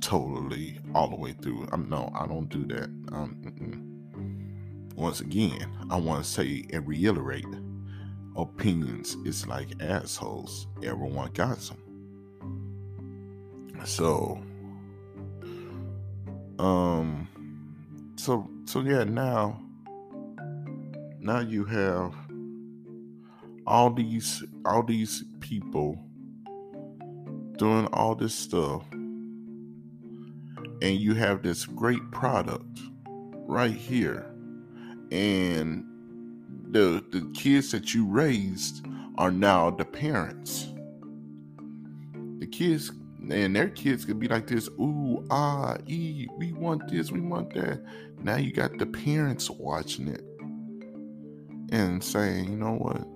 totally 0.00 0.78
all 0.94 1.08
the 1.08 1.16
way 1.16 1.32
through. 1.32 1.66
I'm 1.72 1.88
no, 1.88 2.12
I 2.14 2.26
don't 2.26 2.48
do 2.48 2.64
that. 2.66 2.84
Um, 3.12 3.93
once 4.96 5.20
again, 5.20 5.76
I 5.90 5.96
want 5.96 6.24
to 6.24 6.30
say 6.30 6.64
and 6.72 6.86
reiterate 6.86 7.46
opinions 8.36 9.16
is 9.24 9.46
like 9.46 9.82
assholes. 9.82 10.66
Everyone 10.82 11.30
got 11.32 11.58
some. 11.58 11.78
So, 13.84 14.40
um, 16.58 17.28
so, 18.16 18.48
so 18.64 18.80
yeah, 18.80 19.04
now, 19.04 19.60
now 21.18 21.40
you 21.40 21.64
have 21.64 22.14
all 23.66 23.90
these, 23.90 24.42
all 24.64 24.82
these 24.82 25.24
people 25.40 25.98
doing 27.58 27.86
all 27.92 28.14
this 28.14 28.34
stuff, 28.34 28.84
and 28.92 30.82
you 30.82 31.14
have 31.14 31.42
this 31.42 31.66
great 31.66 32.10
product 32.10 32.80
right 33.46 33.74
here 33.74 34.33
and 35.10 35.84
the 36.70 37.04
the 37.10 37.30
kids 37.34 37.70
that 37.72 37.94
you 37.94 38.06
raised 38.06 38.86
are 39.16 39.30
now 39.30 39.70
the 39.70 39.84
parents. 39.84 40.68
The 42.38 42.46
kids 42.46 42.90
and 43.30 43.56
their 43.56 43.68
kids 43.68 44.04
could 44.04 44.18
be 44.18 44.28
like 44.28 44.46
this, 44.46 44.68
ooh, 44.80 45.24
ah, 45.30 45.76
e, 45.86 46.26
we 46.36 46.52
want 46.52 46.88
this, 46.88 47.10
we 47.10 47.20
want 47.20 47.54
that. 47.54 47.82
Now 48.22 48.36
you 48.36 48.52
got 48.52 48.78
the 48.78 48.86
parents 48.86 49.48
watching 49.50 50.08
it 50.08 50.24
and 51.70 52.02
saying, 52.02 52.50
you 52.50 52.56
know 52.56 52.74
what? 52.74 53.06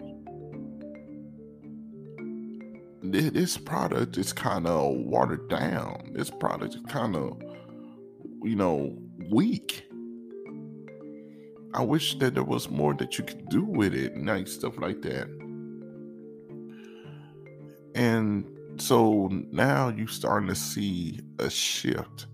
This 3.03 3.57
product 3.57 4.18
is 4.18 4.33
kind 4.33 4.66
of 4.66 4.96
watered 4.96 5.48
down. 5.48 6.11
This 6.12 6.31
product 6.31 6.74
is 6.74 6.83
kind 6.88 7.16
of, 7.16 7.40
you 8.42 8.57
know, 8.57 8.96
weak. 9.31 9.88
I 11.75 11.83
wish 11.83 12.19
that 12.19 12.35
there 12.35 12.45
was 12.45 12.71
more 12.71 12.95
that 12.95 13.19
you 13.19 13.25
could 13.25 13.49
do 13.49 13.65
with 13.65 13.95
it, 13.95 14.17
nice 14.17 14.53
stuff 14.53 14.79
like 14.79 15.03
that. 15.03 15.29
And 17.95 18.47
so 18.79 19.29
now 19.51 19.89
you're 19.89 20.09
starting 20.09 20.49
to 20.49 20.55
see 20.55 21.21
a 21.39 21.51
shift. 21.51 22.27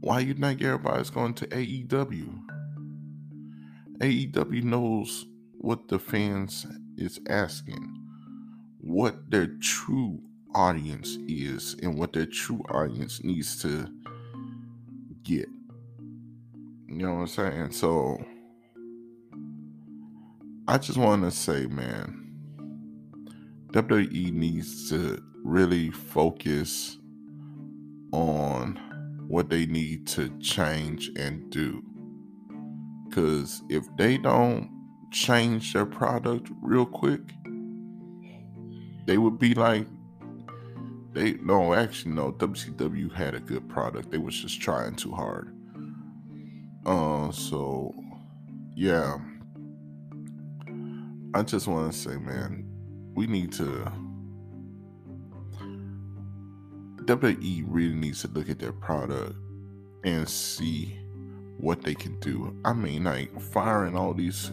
Why 0.00 0.20
you 0.20 0.34
think 0.34 0.62
everybody's 0.62 1.10
going 1.10 1.34
to 1.34 1.46
AEW? 1.48 2.40
AEW 3.98 4.62
knows 4.62 5.26
what 5.58 5.88
the 5.88 5.98
fans 5.98 6.66
is 6.96 7.20
asking, 7.28 7.96
what 8.78 9.30
their 9.30 9.46
true 9.60 10.20
audience 10.54 11.18
is, 11.28 11.76
and 11.82 11.98
what 11.98 12.12
their 12.12 12.26
true 12.26 12.62
audience 12.70 13.22
needs 13.22 13.60
to 13.62 13.88
get. 15.22 15.48
You 16.90 17.06
know 17.06 17.14
what 17.14 17.20
I'm 17.20 17.26
saying? 17.28 17.70
So 17.70 18.18
I 20.66 20.76
just 20.76 20.98
want 20.98 21.22
to 21.22 21.30
say, 21.30 21.66
man, 21.66 22.34
WWE 23.72 24.32
needs 24.32 24.90
to 24.90 25.22
really 25.44 25.92
focus 25.92 26.98
on 28.12 28.76
what 29.28 29.48
they 29.50 29.66
need 29.66 30.08
to 30.08 30.36
change 30.40 31.12
and 31.16 31.48
do. 31.50 31.80
Because 33.08 33.62
if 33.68 33.84
they 33.96 34.18
don't 34.18 34.68
change 35.12 35.72
their 35.72 35.86
product 35.86 36.50
real 36.60 36.86
quick, 36.86 37.20
they 39.06 39.16
would 39.16 39.38
be 39.38 39.54
like, 39.54 39.86
they 41.12 41.34
no, 41.34 41.72
actually 41.72 42.12
no. 42.12 42.32
WCW 42.32 43.12
had 43.12 43.36
a 43.36 43.40
good 43.40 43.68
product. 43.68 44.10
They 44.10 44.18
was 44.18 44.40
just 44.40 44.60
trying 44.60 44.96
too 44.96 45.12
hard. 45.12 45.56
Uh, 46.86 47.30
so 47.30 47.94
yeah, 48.74 49.18
I 51.34 51.42
just 51.42 51.68
want 51.68 51.92
to 51.92 51.98
say, 51.98 52.16
man, 52.16 52.66
we 53.14 53.26
need 53.26 53.52
to. 53.52 53.90
WWE 57.04 57.64
really 57.66 57.94
needs 57.94 58.22
to 58.22 58.28
look 58.28 58.48
at 58.48 58.58
their 58.58 58.72
product 58.72 59.34
and 60.04 60.28
see 60.28 60.98
what 61.58 61.82
they 61.82 61.94
can 61.94 62.18
do. 62.20 62.56
I 62.64 62.72
mean, 62.72 63.04
like 63.04 63.38
firing 63.40 63.96
all 63.96 64.14
these 64.14 64.52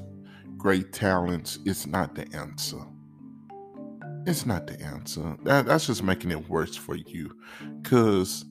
great 0.58 0.92
talents 0.92 1.60
is 1.66 1.88
not 1.88 2.16
the 2.16 2.28
answer. 2.36 2.82
It's 4.26 4.46
not 4.46 4.68
the 4.68 4.80
answer. 4.82 5.38
That, 5.44 5.68
that's 5.68 5.88
just 5.88 6.04
making 6.04 6.32
it 6.32 6.50
worse 6.50 6.76
for 6.76 6.96
you. 6.96 7.34
Cause 7.84 8.44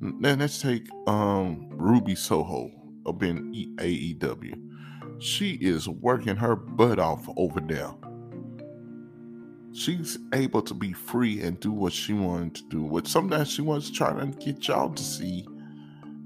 let's 0.00 0.60
take 0.60 0.86
um 1.06 1.68
Ruby 1.70 2.14
Soho 2.14 2.70
up 3.08 3.22
in 3.22 3.74
AEW. 3.76 4.68
She 5.20 5.54
is 5.54 5.88
working 5.88 6.36
her 6.36 6.54
butt 6.54 6.98
off 6.98 7.28
over 7.36 7.60
there. 7.60 7.92
She's 9.72 10.18
able 10.32 10.62
to 10.62 10.74
be 10.74 10.92
free 10.92 11.40
and 11.42 11.58
do 11.60 11.72
what 11.72 11.92
she 11.92 12.12
wanted 12.12 12.54
to 12.56 12.62
do. 12.68 12.82
What 12.82 13.06
sometimes 13.06 13.50
she 13.50 13.62
wants 13.62 13.88
to 13.88 13.92
try 13.92 14.12
to 14.12 14.26
get 14.26 14.66
y'all 14.66 14.90
to 14.90 15.02
see 15.02 15.46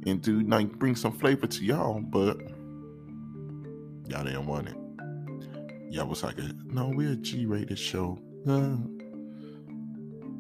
and 0.06 0.20
do 0.20 0.40
like 0.42 0.78
bring 0.78 0.96
some 0.96 1.12
flavor 1.12 1.46
to 1.46 1.64
y'all, 1.64 2.00
but 2.00 2.38
y'all 4.08 4.24
didn't 4.24 4.46
want 4.46 4.68
it. 4.68 4.76
Y'all 5.90 6.06
was 6.06 6.22
like, 6.22 6.38
no, 6.64 6.88
we're 6.94 7.12
a 7.12 7.16
G-rated 7.16 7.78
show. 7.78 8.18
Uh, 8.48 8.76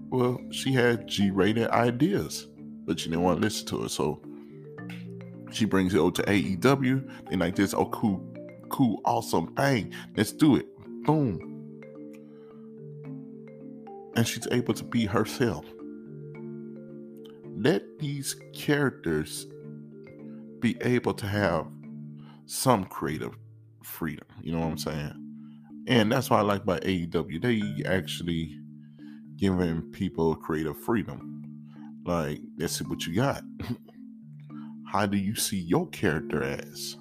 well, 0.08 0.40
she 0.50 0.72
had 0.72 1.06
G-rated 1.06 1.68
ideas, 1.68 2.48
but 2.84 2.98
she 2.98 3.10
didn't 3.10 3.22
want 3.22 3.38
to 3.38 3.42
listen 3.42 3.66
to 3.66 3.84
it, 3.84 3.90
so 3.90 4.22
she 5.52 5.64
brings 5.64 5.94
it 5.94 5.98
over 5.98 6.12
to 6.12 6.22
AEW. 6.22 7.08
And 7.30 7.40
like 7.40 7.56
this, 7.56 7.74
oh 7.74 7.86
cool, 7.86 8.24
cool, 8.68 9.00
awesome, 9.04 9.54
bang, 9.54 9.92
let's 10.16 10.32
do 10.32 10.56
it, 10.56 10.66
boom. 11.04 11.48
And 14.16 14.26
she's 14.26 14.46
able 14.50 14.74
to 14.74 14.84
be 14.84 15.06
herself. 15.06 15.64
Let 17.56 17.98
these 17.98 18.36
characters 18.54 19.46
be 20.60 20.76
able 20.82 21.14
to 21.14 21.26
have 21.26 21.66
some 22.46 22.84
creative 22.84 23.36
freedom. 23.82 24.26
You 24.42 24.52
know 24.52 24.60
what 24.60 24.66
I'm 24.66 24.78
saying? 24.78 25.22
And 25.88 26.12
that's 26.12 26.30
why 26.30 26.38
I 26.38 26.42
like 26.42 26.62
about 26.62 26.82
AEW. 26.82 27.42
They 27.42 27.88
actually 27.88 28.58
giving 29.36 29.82
people 29.92 30.36
creative 30.36 30.78
freedom. 30.78 31.42
Like, 32.04 32.40
let's 32.58 32.78
see 32.78 32.84
what 32.84 33.06
you 33.06 33.14
got. 33.16 33.42
How 34.92 35.06
do 35.06 35.16
you 35.16 35.34
see 35.34 35.56
your 35.56 35.88
character 35.88 36.42
as? 36.42 36.98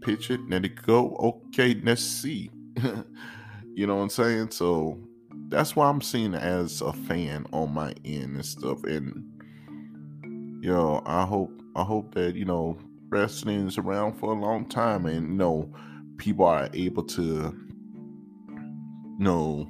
Pitch 0.00 0.30
it, 0.30 0.40
let 0.48 0.64
it 0.64 0.82
go. 0.82 1.14
Okay, 1.48 1.80
let's 1.84 2.02
see. 2.02 2.50
you 3.74 3.86
know 3.86 3.96
what 3.96 4.02
I'm 4.02 4.10
saying? 4.10 4.50
So 4.50 4.98
that's 5.48 5.76
why 5.76 5.88
I'm 5.88 6.00
seen 6.00 6.34
as 6.34 6.80
a 6.80 6.92
fan 6.92 7.46
on 7.52 7.72
my 7.72 7.94
end 8.04 8.34
and 8.34 8.44
stuff. 8.44 8.82
And 8.82 9.24
you 10.64 10.72
know, 10.72 11.00
I 11.06 11.24
hope 11.24 11.62
I 11.76 11.84
hope 11.84 12.12
that, 12.14 12.34
you 12.34 12.44
know, 12.44 12.76
wrestling 13.08 13.68
is 13.68 13.78
around 13.78 14.18
for 14.18 14.32
a 14.32 14.38
long 14.38 14.66
time 14.66 15.06
and 15.06 15.28
you 15.28 15.36
know 15.36 15.72
people 16.16 16.44
are 16.44 16.68
able 16.74 17.04
to 17.04 17.56
you 18.48 19.16
know 19.18 19.68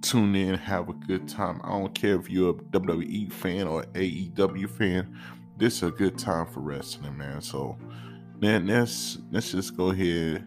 tune 0.00 0.34
in 0.34 0.54
have 0.54 0.88
a 0.88 0.92
good 0.92 1.26
time 1.28 1.60
i 1.64 1.70
don't 1.70 1.94
care 1.94 2.16
if 2.16 2.30
you're 2.30 2.50
a 2.50 2.54
wwe 2.54 3.32
fan 3.32 3.66
or 3.66 3.82
aew 3.94 4.70
fan 4.70 5.16
this 5.56 5.76
is 5.76 5.82
a 5.82 5.90
good 5.90 6.16
time 6.16 6.46
for 6.46 6.60
wrestling 6.60 7.16
man 7.16 7.40
so 7.40 7.76
then 8.40 8.66
let's 8.66 9.18
let's 9.30 9.50
just 9.52 9.76
go 9.76 9.90
ahead 9.90 10.46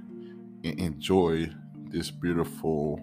and 0.63 0.79
enjoy 0.79 1.49
this 1.89 2.09
beautiful 2.09 2.99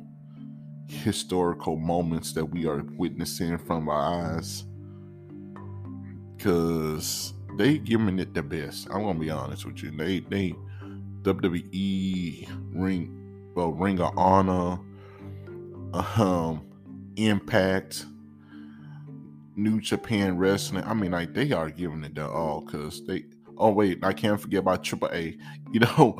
historical 0.86 1.76
moments 1.76 2.32
that 2.32 2.44
we 2.44 2.66
are 2.66 2.82
witnessing 2.96 3.58
from 3.58 3.88
our 3.88 4.34
eyes 4.34 4.64
because 6.36 7.34
they 7.56 7.76
giving 7.78 8.18
it 8.18 8.32
the 8.32 8.42
best. 8.42 8.88
I'm 8.90 9.02
gonna 9.02 9.18
be 9.18 9.30
honest 9.30 9.66
with 9.66 9.82
you. 9.82 9.90
They 9.90 10.20
they 10.20 10.54
WWE 11.22 12.48
ring 12.72 13.50
well 13.54 13.72
Ring 13.72 14.00
of 14.00 14.16
Honor, 14.16 14.78
um, 15.94 16.66
Impact, 17.16 18.06
New 19.56 19.80
Japan 19.80 20.36
Wrestling. 20.36 20.84
I 20.84 20.94
mean, 20.94 21.12
like 21.12 21.34
they 21.34 21.52
are 21.52 21.70
giving 21.70 22.04
it 22.04 22.14
their 22.14 22.28
all 22.28 22.60
because 22.60 23.04
they. 23.06 23.24
Oh 23.56 23.72
wait, 23.72 24.04
I 24.04 24.12
can't 24.12 24.40
forget 24.40 24.60
about 24.60 24.84
Triple 24.84 25.10
A. 25.12 25.36
You 25.70 25.80
know, 25.80 26.18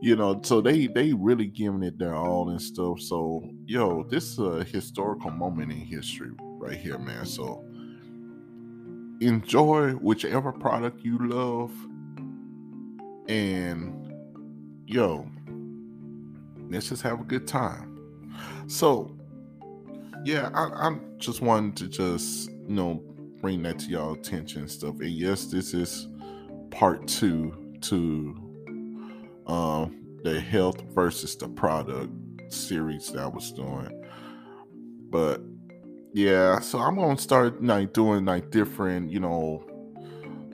you 0.00 0.16
know. 0.16 0.40
So 0.42 0.62
they 0.62 0.86
they 0.86 1.12
really 1.12 1.46
giving 1.46 1.82
it 1.82 1.98
their 1.98 2.14
all 2.14 2.48
and 2.48 2.62
stuff. 2.62 3.00
So 3.00 3.42
yo, 3.66 4.04
this 4.04 4.32
is 4.32 4.38
a 4.38 4.64
historical 4.64 5.30
moment 5.30 5.70
in 5.70 5.78
history 5.78 6.30
right 6.38 6.78
here, 6.78 6.98
man. 6.98 7.26
So 7.26 7.62
enjoy 9.20 9.92
whichever 9.92 10.52
product 10.52 11.02
you 11.02 11.18
love 11.18 11.72
and 13.28 14.12
yo 14.86 15.26
let's 16.68 16.90
just 16.90 17.02
have 17.02 17.20
a 17.20 17.24
good 17.24 17.46
time 17.46 17.95
so 18.66 19.16
yeah 20.24 20.50
i, 20.54 20.88
I 20.88 20.98
just 21.18 21.40
wanted 21.40 21.76
to 21.76 21.88
just 21.88 22.50
you 22.50 22.74
know 22.74 23.02
bring 23.40 23.62
that 23.62 23.78
to 23.78 23.86
y'all 23.86 24.14
attention 24.14 24.62
and 24.62 24.70
stuff. 24.70 24.98
And 25.00 25.10
yes 25.10 25.46
this 25.46 25.74
is 25.74 26.08
part 26.70 27.06
two 27.06 27.76
to 27.82 28.34
um 29.46 30.04
the 30.24 30.40
health 30.40 30.80
versus 30.92 31.36
the 31.36 31.48
product 31.48 32.12
series 32.48 33.12
that 33.12 33.22
i 33.22 33.26
was 33.26 33.52
doing. 33.52 34.02
But 35.10 35.42
yeah, 36.12 36.60
so 36.60 36.78
I'm 36.78 36.96
gonna 36.96 37.18
start 37.18 37.62
like 37.62 37.92
doing 37.92 38.24
like 38.24 38.50
different, 38.50 39.10
you 39.10 39.20
know, 39.20 39.64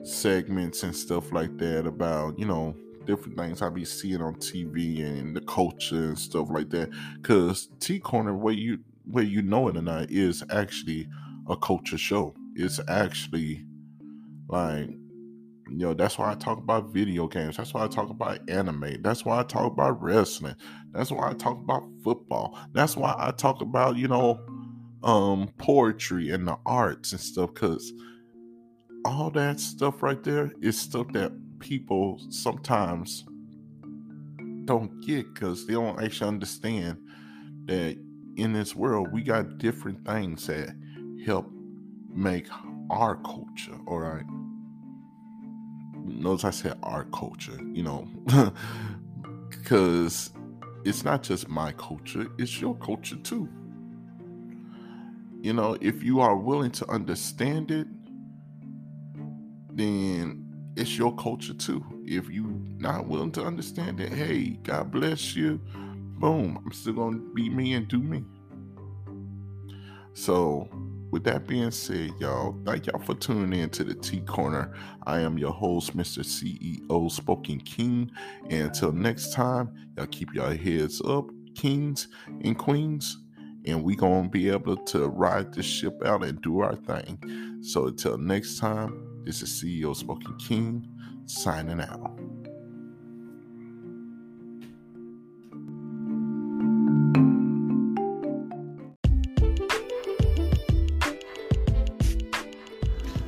segments 0.03 0.83
and 0.83 0.95
stuff 0.95 1.31
like 1.31 1.57
that 1.57 1.87
about, 1.87 2.37
you 2.37 2.45
know, 2.45 2.75
different 3.05 3.37
things 3.37 3.61
I 3.61 3.69
be 3.69 3.85
seeing 3.85 4.21
on 4.21 4.35
TV 4.35 5.01
and 5.03 5.35
the 5.35 5.41
culture 5.41 5.95
and 5.95 6.19
stuff 6.19 6.47
like 6.49 6.69
that. 6.71 6.89
Cause 7.23 7.69
T 7.79 7.99
Corner, 7.99 8.35
where 8.35 8.53
you 8.53 8.79
where 9.05 9.23
you 9.23 9.41
know 9.41 9.67
it 9.67 9.77
or 9.77 9.81
not, 9.81 10.11
is 10.11 10.43
actually 10.49 11.07
a 11.49 11.55
culture 11.57 11.97
show. 11.97 12.35
It's 12.55 12.79
actually 12.87 13.65
like 14.47 14.89
you 15.69 15.77
know, 15.79 15.93
that's 15.93 16.17
why 16.17 16.31
I 16.31 16.35
talk 16.35 16.57
about 16.57 16.89
video 16.89 17.27
games. 17.27 17.57
That's 17.57 17.73
why 17.73 17.83
I 17.83 17.87
talk 17.87 18.09
about 18.09 18.47
anime. 18.49 19.01
That's 19.01 19.25
why 19.25 19.39
I 19.39 19.43
talk 19.43 19.71
about 19.71 20.01
wrestling. 20.01 20.55
That's 20.91 21.11
why 21.11 21.29
I 21.29 21.33
talk 21.33 21.57
about 21.57 21.83
football. 22.03 22.59
That's 22.73 22.95
why 22.95 23.15
I 23.17 23.31
talk 23.31 23.61
about, 23.61 23.97
you 23.97 24.07
know, 24.07 24.39
um 25.03 25.49
poetry 25.57 26.29
and 26.29 26.47
the 26.47 26.57
arts 26.65 27.11
and 27.11 27.19
stuff 27.19 27.53
because 27.53 27.91
all 29.05 29.29
that 29.31 29.59
stuff 29.59 30.01
right 30.01 30.23
there 30.23 30.51
is 30.61 30.79
stuff 30.79 31.07
that 31.11 31.31
people 31.63 32.19
sometimes 32.29 33.25
don't 34.65 35.01
get 35.01 35.33
because 35.33 35.65
they 35.65 35.73
don't 35.73 36.01
actually 36.01 36.27
understand 36.27 36.97
that 37.65 37.97
in 38.35 38.53
this 38.53 38.75
world 38.75 39.11
we 39.11 39.21
got 39.21 39.57
different 39.57 40.05
things 40.05 40.47
that 40.47 40.75
help 41.25 41.49
make 42.13 42.47
our 42.89 43.15
culture 43.17 43.77
all 43.87 43.99
right 43.99 44.25
notice 46.05 46.43
i 46.43 46.49
said 46.49 46.77
our 46.83 47.05
culture 47.05 47.57
you 47.73 47.83
know 47.83 48.07
because 49.49 50.31
it's 50.83 51.05
not 51.05 51.23
just 51.23 51.47
my 51.47 51.71
culture 51.73 52.27
it's 52.37 52.59
your 52.59 52.75
culture 52.75 53.15
too. 53.17 53.47
You 55.43 55.51
know, 55.51 55.77
if 55.81 56.01
you 56.03 56.21
are 56.21 56.37
willing 56.37 56.71
to 56.71 56.89
understand 56.89 57.69
it, 57.69 57.85
then 59.69 60.42
it's 60.75 60.97
your 60.97 61.15
culture 61.15 61.53
too. 61.53 61.83
If 62.05 62.29
you 62.29 62.59
not 62.77 63.07
willing 63.07 63.31
to 63.33 63.43
understand 63.43 63.99
it, 63.99 64.11
hey, 64.11 64.59
God 64.63 64.91
bless 64.91 65.35
you. 65.35 65.59
Boom, 66.19 66.61
I'm 66.63 66.71
still 66.71 66.93
gonna 66.93 67.17
be 67.17 67.49
me 67.49 67.73
and 67.73 67.87
do 67.87 67.99
me. 67.99 68.23
So, 70.13 70.69
with 71.11 71.23
that 71.25 71.47
being 71.47 71.71
said, 71.71 72.11
y'all, 72.19 72.55
thank 72.65 72.87
y'all 72.87 72.99
for 72.99 73.13
tuning 73.13 73.59
in 73.59 73.69
to 73.71 73.83
the 73.83 73.93
T 73.93 74.21
Corner. 74.21 74.73
I 75.05 75.19
am 75.19 75.37
your 75.37 75.51
host, 75.51 75.95
Mr. 75.95 76.23
CEO 76.23 77.11
Spoken 77.11 77.59
King. 77.59 78.11
And 78.49 78.67
until 78.67 78.91
next 78.91 79.33
time, 79.33 79.71
y'all 79.95 80.07
keep 80.07 80.33
your 80.33 80.53
heads 80.55 81.01
up, 81.01 81.25
kings 81.55 82.07
and 82.41 82.57
queens, 82.57 83.19
and 83.65 83.83
we 83.83 83.95
gonna 83.95 84.29
be 84.29 84.49
able 84.49 84.77
to 84.77 85.07
ride 85.07 85.53
this 85.53 85.65
ship 85.65 86.01
out 86.05 86.23
and 86.23 86.41
do 86.41 86.61
our 86.61 86.75
thing. 86.75 87.59
So 87.61 87.87
until 87.87 88.17
next 88.17 88.57
time, 88.59 89.12
this 89.25 89.41
is 89.41 89.49
CEO 89.49 89.95
Smoking 89.95 90.35
King 90.37 90.87
signing 91.25 91.79
out. 91.79 92.19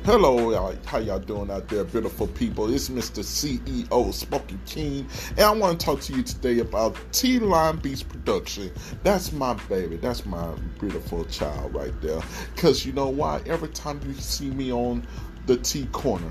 Hello, 0.04 0.72
how 0.84 0.98
y'all 0.98 1.18
doing 1.18 1.50
out 1.50 1.66
there, 1.66 1.82
beautiful 1.82 2.28
people? 2.28 2.72
It's 2.72 2.90
Mr. 2.90 3.24
CEO 3.24 4.14
Smoking 4.14 4.60
King, 4.64 5.08
and 5.30 5.40
I 5.40 5.50
want 5.50 5.80
to 5.80 5.84
talk 5.84 6.00
to 6.02 6.12
you 6.12 6.22
today 6.22 6.60
about 6.60 6.96
T 7.10 7.40
Line 7.40 7.78
Beats 7.78 8.04
Production. 8.04 8.70
That's 9.02 9.32
my 9.32 9.54
baby. 9.68 9.96
That's 9.96 10.24
my 10.24 10.54
beautiful 10.78 11.24
child 11.24 11.74
right 11.74 11.92
there. 12.00 12.20
Cause 12.56 12.86
you 12.86 12.92
know 12.92 13.08
why? 13.08 13.42
Every 13.46 13.68
time 13.70 14.00
you 14.06 14.14
see 14.14 14.50
me 14.50 14.72
on 14.72 15.04
the 15.46 15.56
T 15.56 15.86
Corner, 15.92 16.30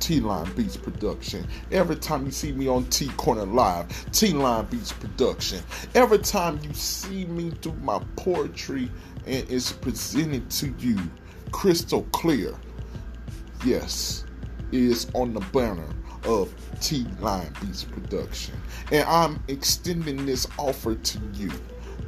T 0.00 0.20
Line 0.20 0.50
Beats 0.54 0.76
Production. 0.76 1.46
Every 1.70 1.96
time 1.96 2.24
you 2.26 2.30
see 2.30 2.52
me 2.52 2.68
on 2.68 2.84
T 2.86 3.08
Corner 3.16 3.46
Live, 3.46 4.10
T 4.12 4.32
Line 4.32 4.66
Beats 4.66 4.92
Production. 4.92 5.62
Every 5.94 6.18
time 6.18 6.60
you 6.62 6.72
see 6.74 7.24
me 7.24 7.50
do 7.60 7.72
my 7.82 8.00
poetry 8.16 8.90
and 9.26 9.50
it's 9.50 9.72
presented 9.72 10.50
to 10.50 10.74
you 10.78 10.98
crystal 11.50 12.02
clear 12.12 12.54
yes, 13.64 14.24
is 14.72 15.10
on 15.14 15.32
the 15.32 15.40
banner 15.52 15.88
of 16.24 16.52
T 16.80 17.06
Line 17.20 17.52
Beats 17.60 17.84
Production. 17.84 18.54
And 18.92 19.04
I'm 19.08 19.42
extending 19.48 20.26
this 20.26 20.46
offer 20.58 20.94
to 20.94 21.18
you, 21.34 21.50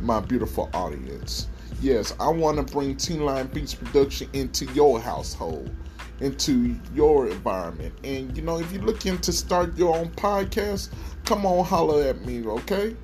my 0.01 0.21
beautiful 0.21 0.71
audience. 0.75 1.49
Yes, 1.81 2.15
I 2.21 2.29
want 2.29 2.57
to 2.57 2.73
bring 2.73 2.97
T 2.97 3.15
Line 3.15 3.47
Beats 3.49 3.75
Production 3.75 4.29
into 4.33 4.67
your 4.73 5.01
household, 5.01 5.71
into 6.21 6.75
your 6.95 7.29
environment. 7.29 7.95
And 8.05 8.37
you 8.37 8.43
know, 8.43 8.59
if 8.59 8.73
you're 8.73 8.83
looking 8.83 9.19
to 9.19 9.33
start 9.33 9.77
your 9.77 9.97
own 9.97 10.09
podcast, 10.11 10.91
come 11.25 11.45
on, 11.47 11.65
holler 11.65 12.03
at 12.05 12.25
me, 12.25 12.47
okay? 12.47 12.97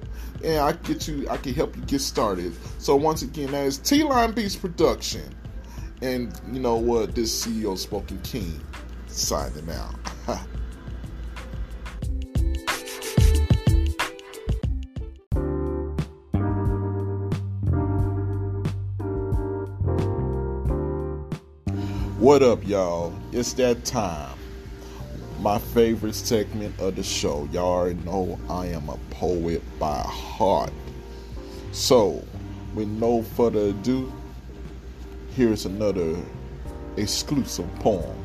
And 0.44 0.58
I 0.58 0.72
get 0.72 1.06
you, 1.06 1.28
I 1.28 1.36
can 1.36 1.54
help 1.54 1.76
you 1.76 1.82
get 1.82 2.00
started. 2.00 2.52
So 2.78 2.96
once 2.96 3.22
again, 3.22 3.52
that 3.52 3.66
is 3.66 3.78
T 3.78 4.02
Line 4.02 4.32
Beats 4.32 4.56
Production. 4.56 5.34
And 6.00 6.32
you 6.52 6.58
know 6.58 6.76
what? 6.76 7.14
This 7.14 7.46
CEO 7.46 7.78
Smoking 7.78 8.20
King 8.22 8.60
signing 9.06 9.68
out. 9.70 10.38
what 22.22 22.40
up, 22.40 22.64
y'all? 22.64 23.12
It's 23.32 23.52
that 23.54 23.84
time. 23.84 24.38
My 25.40 25.58
favorite 25.58 26.14
segment 26.14 26.78
of 26.78 26.94
the 26.94 27.02
show. 27.02 27.48
Y'all 27.50 27.64
already 27.64 27.98
know 28.04 28.38
I 28.48 28.66
am 28.66 28.88
a 28.88 28.96
poet 29.10 29.60
by 29.80 29.98
heart. 29.98 30.72
So, 31.72 32.24
with 32.76 32.86
no 32.86 33.24
further 33.24 33.70
ado, 33.70 34.12
here's 35.34 35.66
another 35.66 36.14
exclusive 36.96 37.68
poem 37.80 38.16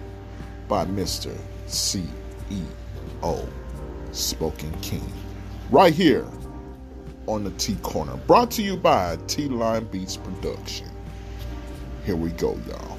by 0.68 0.86
Mr. 0.86 1.36
CEO 1.66 2.70
Spoken 4.12 4.80
King. 4.82 5.12
Right 5.72 5.92
here 5.92 6.28
on 7.26 7.44
the 7.44 7.52
T 7.58 7.74
Corner. 7.82 8.16
Brought 8.28 8.52
to 8.52 8.62
you 8.62 8.78
by 8.78 9.18
T 9.26 9.48
Line 9.48 9.86
Beats 9.86 10.18
Production. 10.18 10.88
Here 12.06 12.16
we 12.16 12.30
go, 12.34 12.60
y'all. 12.68 12.97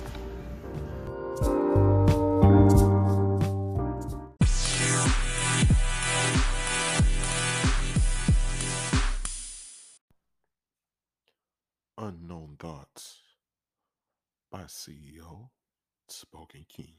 Unknown 11.96 12.56
Thoughts 12.58 13.20
by 14.50 14.62
CEO 14.62 15.50
Spoken 16.08 16.66
King. 16.68 16.94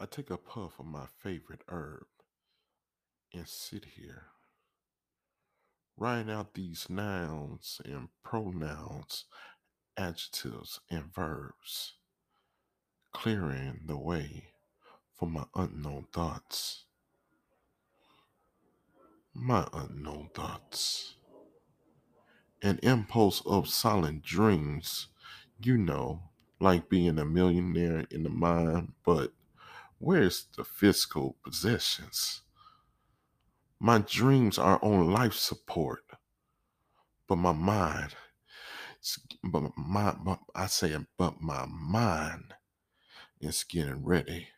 I 0.00 0.06
take 0.06 0.30
a 0.30 0.36
puff 0.36 0.80
of 0.80 0.86
my 0.86 1.06
favorite 1.06 1.62
herb 1.68 2.06
and 3.32 3.46
sit 3.46 3.84
here, 3.96 4.24
writing 5.96 6.30
out 6.30 6.54
these 6.54 6.88
nouns 6.90 7.80
and 7.84 8.08
pronouns, 8.24 9.26
adjectives 9.96 10.80
and 10.90 11.12
verbs, 11.14 11.94
clearing 13.12 13.80
the 13.86 13.96
way 13.96 14.44
for 15.14 15.28
my 15.28 15.44
unknown 15.54 16.06
thoughts. 16.12 16.84
My 19.34 19.68
unknown 19.72 20.30
thoughts 20.34 21.16
an 22.62 22.80
impulse 22.82 23.42
of 23.46 23.68
silent 23.68 24.22
dreams, 24.22 25.08
you 25.62 25.76
know, 25.76 26.20
like 26.60 26.88
being 26.88 27.18
a 27.18 27.24
millionaire 27.24 28.06
in 28.10 28.22
the 28.22 28.30
mind, 28.30 28.92
but 29.04 29.32
where's 29.98 30.46
the 30.56 30.64
fiscal 30.64 31.36
possessions? 31.44 32.42
My 33.78 33.98
dreams 33.98 34.58
are 34.58 34.80
on 34.82 35.12
life 35.12 35.34
support, 35.34 36.02
but 37.28 37.36
my 37.36 37.52
mind, 37.52 38.14
but 39.42 39.72
my, 39.76 40.14
I 40.54 40.66
say, 40.66 40.96
but 41.16 41.40
my 41.40 41.66
mind 41.66 42.54
is 43.40 43.64
getting 43.64 44.04
ready 44.04 44.48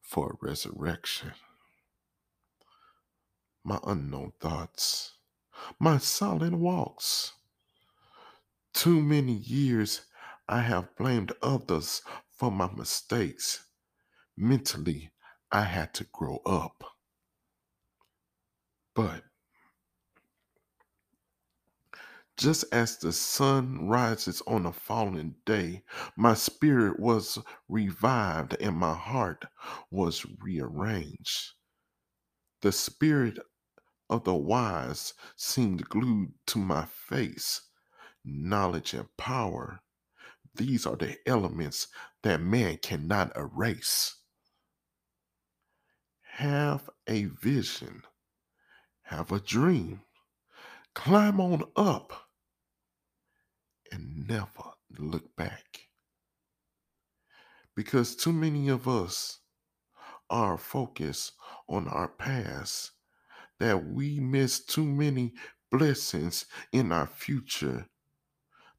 for 0.00 0.36
resurrection. 0.40 1.32
My 3.64 3.78
unknown 3.84 4.32
thoughts 4.40 5.12
my 5.78 5.98
silent 5.98 6.56
walks. 6.58 7.34
Too 8.72 9.00
many 9.02 9.32
years 9.32 10.02
I 10.48 10.62
have 10.62 10.96
blamed 10.96 11.32
others 11.42 12.02
for 12.30 12.50
my 12.50 12.70
mistakes. 12.72 13.64
Mentally, 14.36 15.10
I 15.52 15.62
had 15.62 15.92
to 15.94 16.04
grow 16.04 16.38
up. 16.46 16.84
But 18.94 19.24
just 22.40 22.64
as 22.72 22.96
the 22.96 23.12
sun 23.12 23.86
rises 23.86 24.42
on 24.46 24.64
a 24.64 24.72
fallen 24.72 25.34
day, 25.44 25.82
my 26.16 26.32
spirit 26.32 26.98
was 26.98 27.38
revived 27.68 28.56
and 28.62 28.74
my 28.74 28.94
heart 28.94 29.44
was 29.90 30.24
rearranged. 30.40 31.52
The 32.62 32.72
spirit 32.72 33.38
of 34.08 34.24
the 34.24 34.34
wise 34.34 35.12
seemed 35.36 35.86
glued 35.90 36.32
to 36.46 36.58
my 36.58 36.86
face. 36.86 37.60
Knowledge 38.24 38.94
and 38.94 39.14
power, 39.18 39.82
these 40.54 40.86
are 40.86 40.96
the 40.96 41.18
elements 41.26 41.88
that 42.22 42.40
man 42.40 42.78
cannot 42.78 43.36
erase. 43.36 44.16
Have 46.36 46.88
a 47.06 47.24
vision, 47.26 48.02
have 49.02 49.30
a 49.30 49.40
dream, 49.40 50.00
climb 50.94 51.38
on 51.38 51.64
up, 51.76 52.29
and 53.90 54.26
never 54.28 54.70
look 54.98 55.34
back. 55.36 55.80
Because 57.76 58.16
too 58.16 58.32
many 58.32 58.68
of 58.68 58.88
us 58.88 59.40
are 60.28 60.58
focused 60.58 61.32
on 61.68 61.88
our 61.88 62.08
past 62.08 62.92
that 63.58 63.86
we 63.86 64.20
miss 64.20 64.64
too 64.64 64.84
many 64.84 65.34
blessings 65.70 66.46
in 66.72 66.92
our 66.92 67.06
future. 67.06 67.86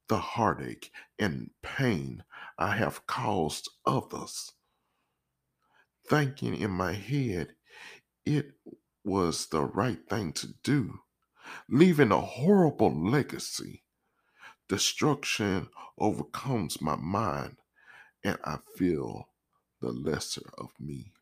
The 0.08 0.18
heartache 0.18 0.90
and 1.18 1.50
pain 1.62 2.24
I 2.58 2.76
have 2.76 3.06
caused 3.06 3.70
others. 3.86 4.52
Thinking 6.08 6.56
in 6.56 6.70
my 6.70 6.92
head 6.92 7.54
it 8.26 8.52
was 9.04 9.46
the 9.46 9.62
right 9.62 9.98
thing 10.08 10.32
to 10.32 10.48
do, 10.62 11.00
leaving 11.68 12.12
a 12.12 12.20
horrible 12.20 12.92
legacy. 12.92 13.84
Destruction 14.72 15.68
overcomes 15.98 16.80
my 16.80 16.96
mind, 16.96 17.58
and 18.24 18.38
I 18.42 18.56
feel 18.74 19.28
the 19.82 19.92
lesser 19.92 20.50
of 20.56 20.70
me. 20.80 21.12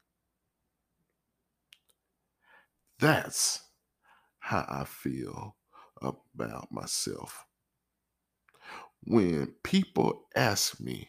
That's 3.01 3.61
how 4.39 4.65
I 4.69 4.85
feel 4.85 5.57
about 6.01 6.71
myself. 6.71 7.45
When 9.03 9.49
people 9.65 10.29
ask 10.37 10.79
me, 10.79 11.09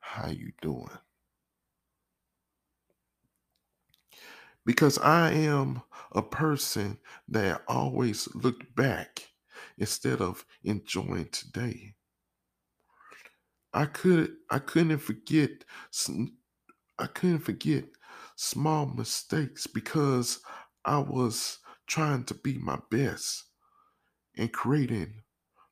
how 0.00 0.30
you 0.30 0.50
doing? 0.60 0.98
because 4.66 4.98
I 4.98 5.30
am 5.32 5.80
a 6.12 6.20
person 6.20 6.98
that 7.28 7.62
always 7.68 8.28
looked 8.34 8.74
back 8.76 9.27
instead 9.78 10.20
of 10.20 10.44
enjoying 10.62 11.28
today. 11.30 11.94
I 13.72 13.86
could 13.86 14.36
I 14.50 14.58
couldn't 14.58 14.98
forget 14.98 15.64
I 16.98 17.06
couldn't 17.06 17.40
forget 17.40 17.84
small 18.36 18.86
mistakes 18.86 19.66
because 19.66 20.40
I 20.84 20.98
was 20.98 21.58
trying 21.86 22.24
to 22.24 22.34
be 22.34 22.58
my 22.58 22.78
best 22.90 23.44
and 24.36 24.52
creating 24.52 25.22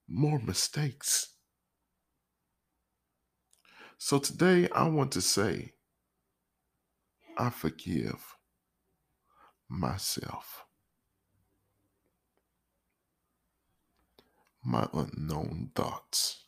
more 0.08 0.38
mistakes. 0.40 1.34
So 3.98 4.18
today 4.18 4.68
I 4.70 4.88
want 4.88 5.12
to 5.12 5.22
say 5.22 5.72
I 7.38 7.50
forgive 7.50 8.36
myself. 9.68 10.65
My 14.68 14.88
unknown 14.92 15.70
thoughts. 15.76 16.45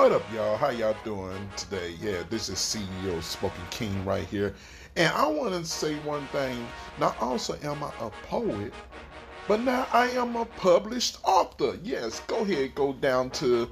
What 0.00 0.12
up, 0.12 0.22
y'all? 0.32 0.56
How 0.56 0.70
y'all 0.70 0.96
doing 1.04 1.50
today? 1.58 1.94
Yeah, 2.00 2.22
this 2.30 2.48
is 2.48 2.56
CEO 2.56 3.22
Spoken 3.22 3.60
King 3.68 4.02
right 4.06 4.26
here. 4.26 4.54
And 4.96 5.12
I 5.12 5.26
want 5.26 5.52
to 5.52 5.62
say 5.62 5.96
one 5.96 6.26
thing. 6.28 6.66
Not 6.98 7.20
also 7.20 7.58
am 7.62 7.84
I 7.84 7.92
a 8.00 8.08
poet, 8.26 8.72
but 9.46 9.60
now 9.60 9.86
I 9.92 10.08
am 10.12 10.36
a 10.36 10.46
published 10.46 11.18
author. 11.22 11.78
Yes, 11.82 12.20
go 12.20 12.38
ahead, 12.38 12.74
go 12.74 12.94
down 12.94 13.28
to 13.32 13.70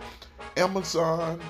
Amazon 0.58 1.40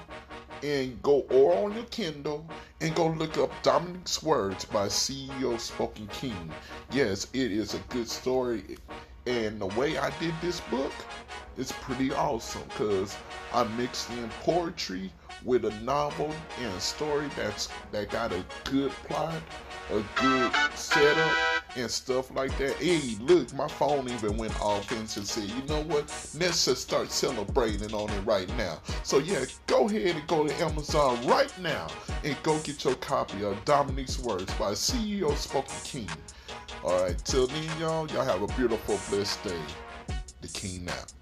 and 0.63 1.03
go 1.03 1.27
or 1.29 1.57
on 1.57 1.75
your 1.75 1.87
Kindle 1.87 2.49
and 2.81 2.95
go 2.95 3.09
look 3.09 3.37
up 3.37 3.51
Dominic's 3.65 4.23
Words 4.23 4.65
by 4.65 4.87
CEO 4.87 5.59
Spoken 5.59 6.07
King. 6.07 6.53
Yes, 6.93 7.27
it 7.33 7.51
is 7.51 7.75
a 7.75 7.79
good 7.89 8.09
story. 8.09 8.79
And 9.29 9.61
the 9.61 9.67
way 9.67 9.99
I 9.99 10.09
did 10.21 10.33
this 10.41 10.61
book 10.61 10.93
is 11.59 11.71
pretty 11.71 12.11
awesome 12.13 12.63
because 12.71 13.15
I 13.53 13.65
mixed 13.77 14.09
in 14.09 14.31
poetry 14.41 15.13
with 15.45 15.67
a 15.67 15.81
novel 15.83 16.35
and 16.63 16.75
a 16.75 16.81
story 16.81 17.29
that's 17.37 17.69
that 17.93 18.09
got 18.09 18.33
a 18.33 18.43
good 18.65 18.91
plot, 18.91 19.35
a 19.93 20.03
good 20.19 20.51
setup, 20.75 21.31
and 21.77 21.91
stuff 21.91 22.35
like 22.35 22.57
that. 22.57 22.77
Hey, 22.77 23.17
look, 23.21 23.53
my 23.53 23.69
phone 23.69 24.09
even 24.09 24.39
went 24.39 24.59
off 24.63 24.91
and 24.93 25.07
said, 25.07 25.45
you 25.45 25.63
know 25.65 25.83
what? 25.83 26.05
Let's 26.39 26.65
just 26.65 26.81
start 26.81 27.11
celebrating 27.11 27.93
on 27.93 28.09
it 28.09 28.21
right 28.23 28.49
now. 28.57 28.81
So 29.03 29.19
yeah, 29.19 29.45
go 29.67 29.91
ahead 29.91 30.17
and 30.17 30.27
go 30.27 30.47
to 30.47 30.55
Amazon 30.55 31.19
right 31.27 31.53
now 31.61 31.89
and 32.25 32.35
go 32.43 32.59
get 32.61 32.83
your 32.83 32.95
copy 32.95 33.45
of 33.45 33.63
Dominic's 33.67 34.19
Words 34.19 34.55
by 34.55 34.73
CEO 34.73 35.37
Spoken 35.37 35.77
King. 35.85 36.09
All 36.85 37.03
right, 37.03 37.19
till 37.25 37.49
then, 37.49 37.81
y'all, 37.81 38.07
y'all 38.09 38.25
have 38.25 38.43
a 38.43 38.47
beautiful, 38.55 38.99
blessed 39.11 39.43
day. 39.43 39.61
The 40.41 40.49
King 40.49 40.89
out. 40.89 41.13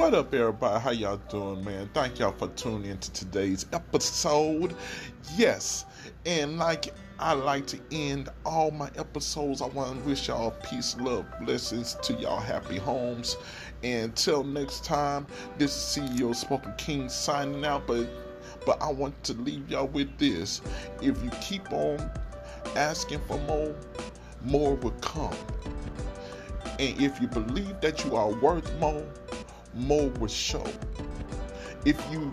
What 0.00 0.14
up, 0.14 0.32
everybody? 0.32 0.80
How 0.80 0.92
y'all 0.92 1.18
doing, 1.28 1.62
man? 1.62 1.90
Thank 1.92 2.20
y'all 2.20 2.32
for 2.32 2.48
tuning 2.48 2.90
into 2.90 3.12
today's 3.12 3.66
episode. 3.74 4.74
Yes, 5.36 5.84
and 6.24 6.56
like 6.56 6.94
I 7.18 7.34
like 7.34 7.66
to 7.66 7.78
end 7.92 8.30
all 8.46 8.70
my 8.70 8.88
episodes, 8.96 9.60
I 9.60 9.66
want 9.66 10.00
to 10.00 10.08
wish 10.08 10.28
y'all 10.28 10.52
peace, 10.62 10.96
love, 10.98 11.26
blessings 11.42 11.98
to 12.02 12.14
y'all 12.14 12.40
happy 12.40 12.78
homes. 12.78 13.36
And 13.82 14.04
until 14.04 14.42
next 14.42 14.86
time, 14.86 15.26
this 15.58 15.76
is 15.76 16.02
CEO 16.02 16.34
Spoken 16.34 16.72
King 16.78 17.10
signing 17.10 17.66
out. 17.66 17.86
But 17.86 18.08
but 18.64 18.82
I 18.82 18.90
want 18.90 19.22
to 19.24 19.34
leave 19.34 19.68
y'all 19.68 19.88
with 19.88 20.16
this: 20.16 20.62
if 21.02 21.22
you 21.22 21.30
keep 21.42 21.70
on 21.74 22.10
asking 22.74 23.20
for 23.28 23.36
more, 23.40 23.76
more 24.40 24.76
will 24.76 24.92
come. 25.02 25.36
And 26.78 26.98
if 26.98 27.20
you 27.20 27.28
believe 27.28 27.78
that 27.82 28.02
you 28.06 28.16
are 28.16 28.30
worth 28.30 28.74
more, 28.78 29.04
more 29.74 30.08
will 30.08 30.28
show. 30.28 30.64
If 31.84 32.00
you 32.10 32.32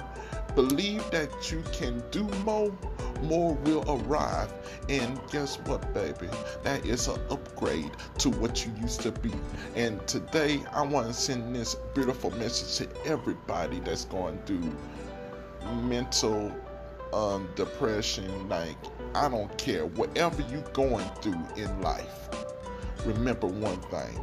believe 0.55 1.09
that 1.11 1.51
you 1.51 1.63
can 1.71 2.03
do 2.11 2.23
more, 2.43 2.75
more 3.23 3.53
will 3.53 3.83
arrive. 3.87 4.51
And 4.89 5.19
guess 5.31 5.57
what, 5.65 5.93
baby? 5.93 6.29
That 6.63 6.85
is 6.85 7.07
an 7.07 7.19
upgrade 7.29 7.91
to 8.19 8.29
what 8.29 8.65
you 8.65 8.71
used 8.81 9.01
to 9.01 9.11
be. 9.11 9.31
And 9.75 10.05
today, 10.07 10.61
I 10.73 10.81
want 10.81 11.07
to 11.07 11.13
send 11.13 11.55
this 11.55 11.75
beautiful 11.93 12.31
message 12.31 12.87
to 12.87 13.05
everybody 13.05 13.79
that's 13.81 14.05
going 14.05 14.39
through 14.45 14.75
mental 15.83 16.51
um, 17.13 17.49
depression. 17.55 18.49
Like, 18.49 18.77
I 19.15 19.29
don't 19.29 19.55
care. 19.57 19.85
Whatever 19.85 20.43
you're 20.51 20.61
going 20.73 21.07
through 21.21 21.41
in 21.55 21.81
life, 21.81 22.29
remember 23.05 23.47
one 23.47 23.79
thing 23.81 24.19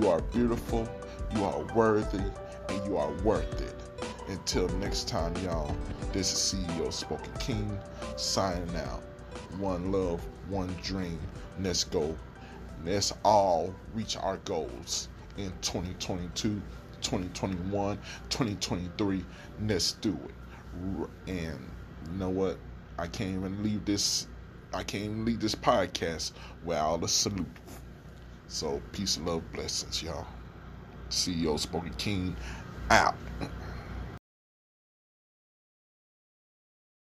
you 0.00 0.08
are 0.08 0.20
beautiful 0.22 0.88
you 1.34 1.44
are 1.44 1.64
worthy 1.74 2.22
and 2.68 2.86
you 2.86 2.96
are 2.96 3.12
worth 3.22 3.60
it. 3.60 3.74
Until 4.28 4.68
next 4.78 5.08
time, 5.08 5.34
y'all, 5.44 5.74
this 6.12 6.32
is 6.32 6.60
CEO 6.60 6.92
Spoken 6.92 7.32
King 7.38 7.78
signing 8.16 8.76
out. 8.76 9.02
One 9.58 9.90
love, 9.90 10.20
one 10.48 10.74
dream. 10.82 11.18
Let's 11.60 11.84
go. 11.84 12.16
Let's 12.84 13.12
all 13.24 13.74
reach 13.94 14.16
our 14.16 14.38
goals 14.38 15.08
in 15.36 15.52
2022, 15.62 16.62
2021, 17.00 17.98
2023. 18.28 19.24
Let's 19.66 19.92
do 19.92 20.18
it. 20.24 21.10
And 21.26 21.70
you 22.06 22.18
know 22.18 22.30
what? 22.30 22.58
I 22.98 23.06
can't 23.06 23.36
even 23.36 23.62
leave 23.62 23.84
this. 23.84 24.26
I 24.72 24.84
can't 24.84 25.04
even 25.04 25.24
leave 25.24 25.40
this 25.40 25.54
podcast 25.54 26.32
without 26.64 27.02
a 27.02 27.08
salute. 27.08 27.46
So 28.48 28.80
peace 28.92 29.18
love, 29.18 29.42
blessings, 29.52 30.02
y'all. 30.02 30.26
CEO 31.10 31.58
Spoken 31.58 31.92
King 31.94 32.36
out. 32.90 33.14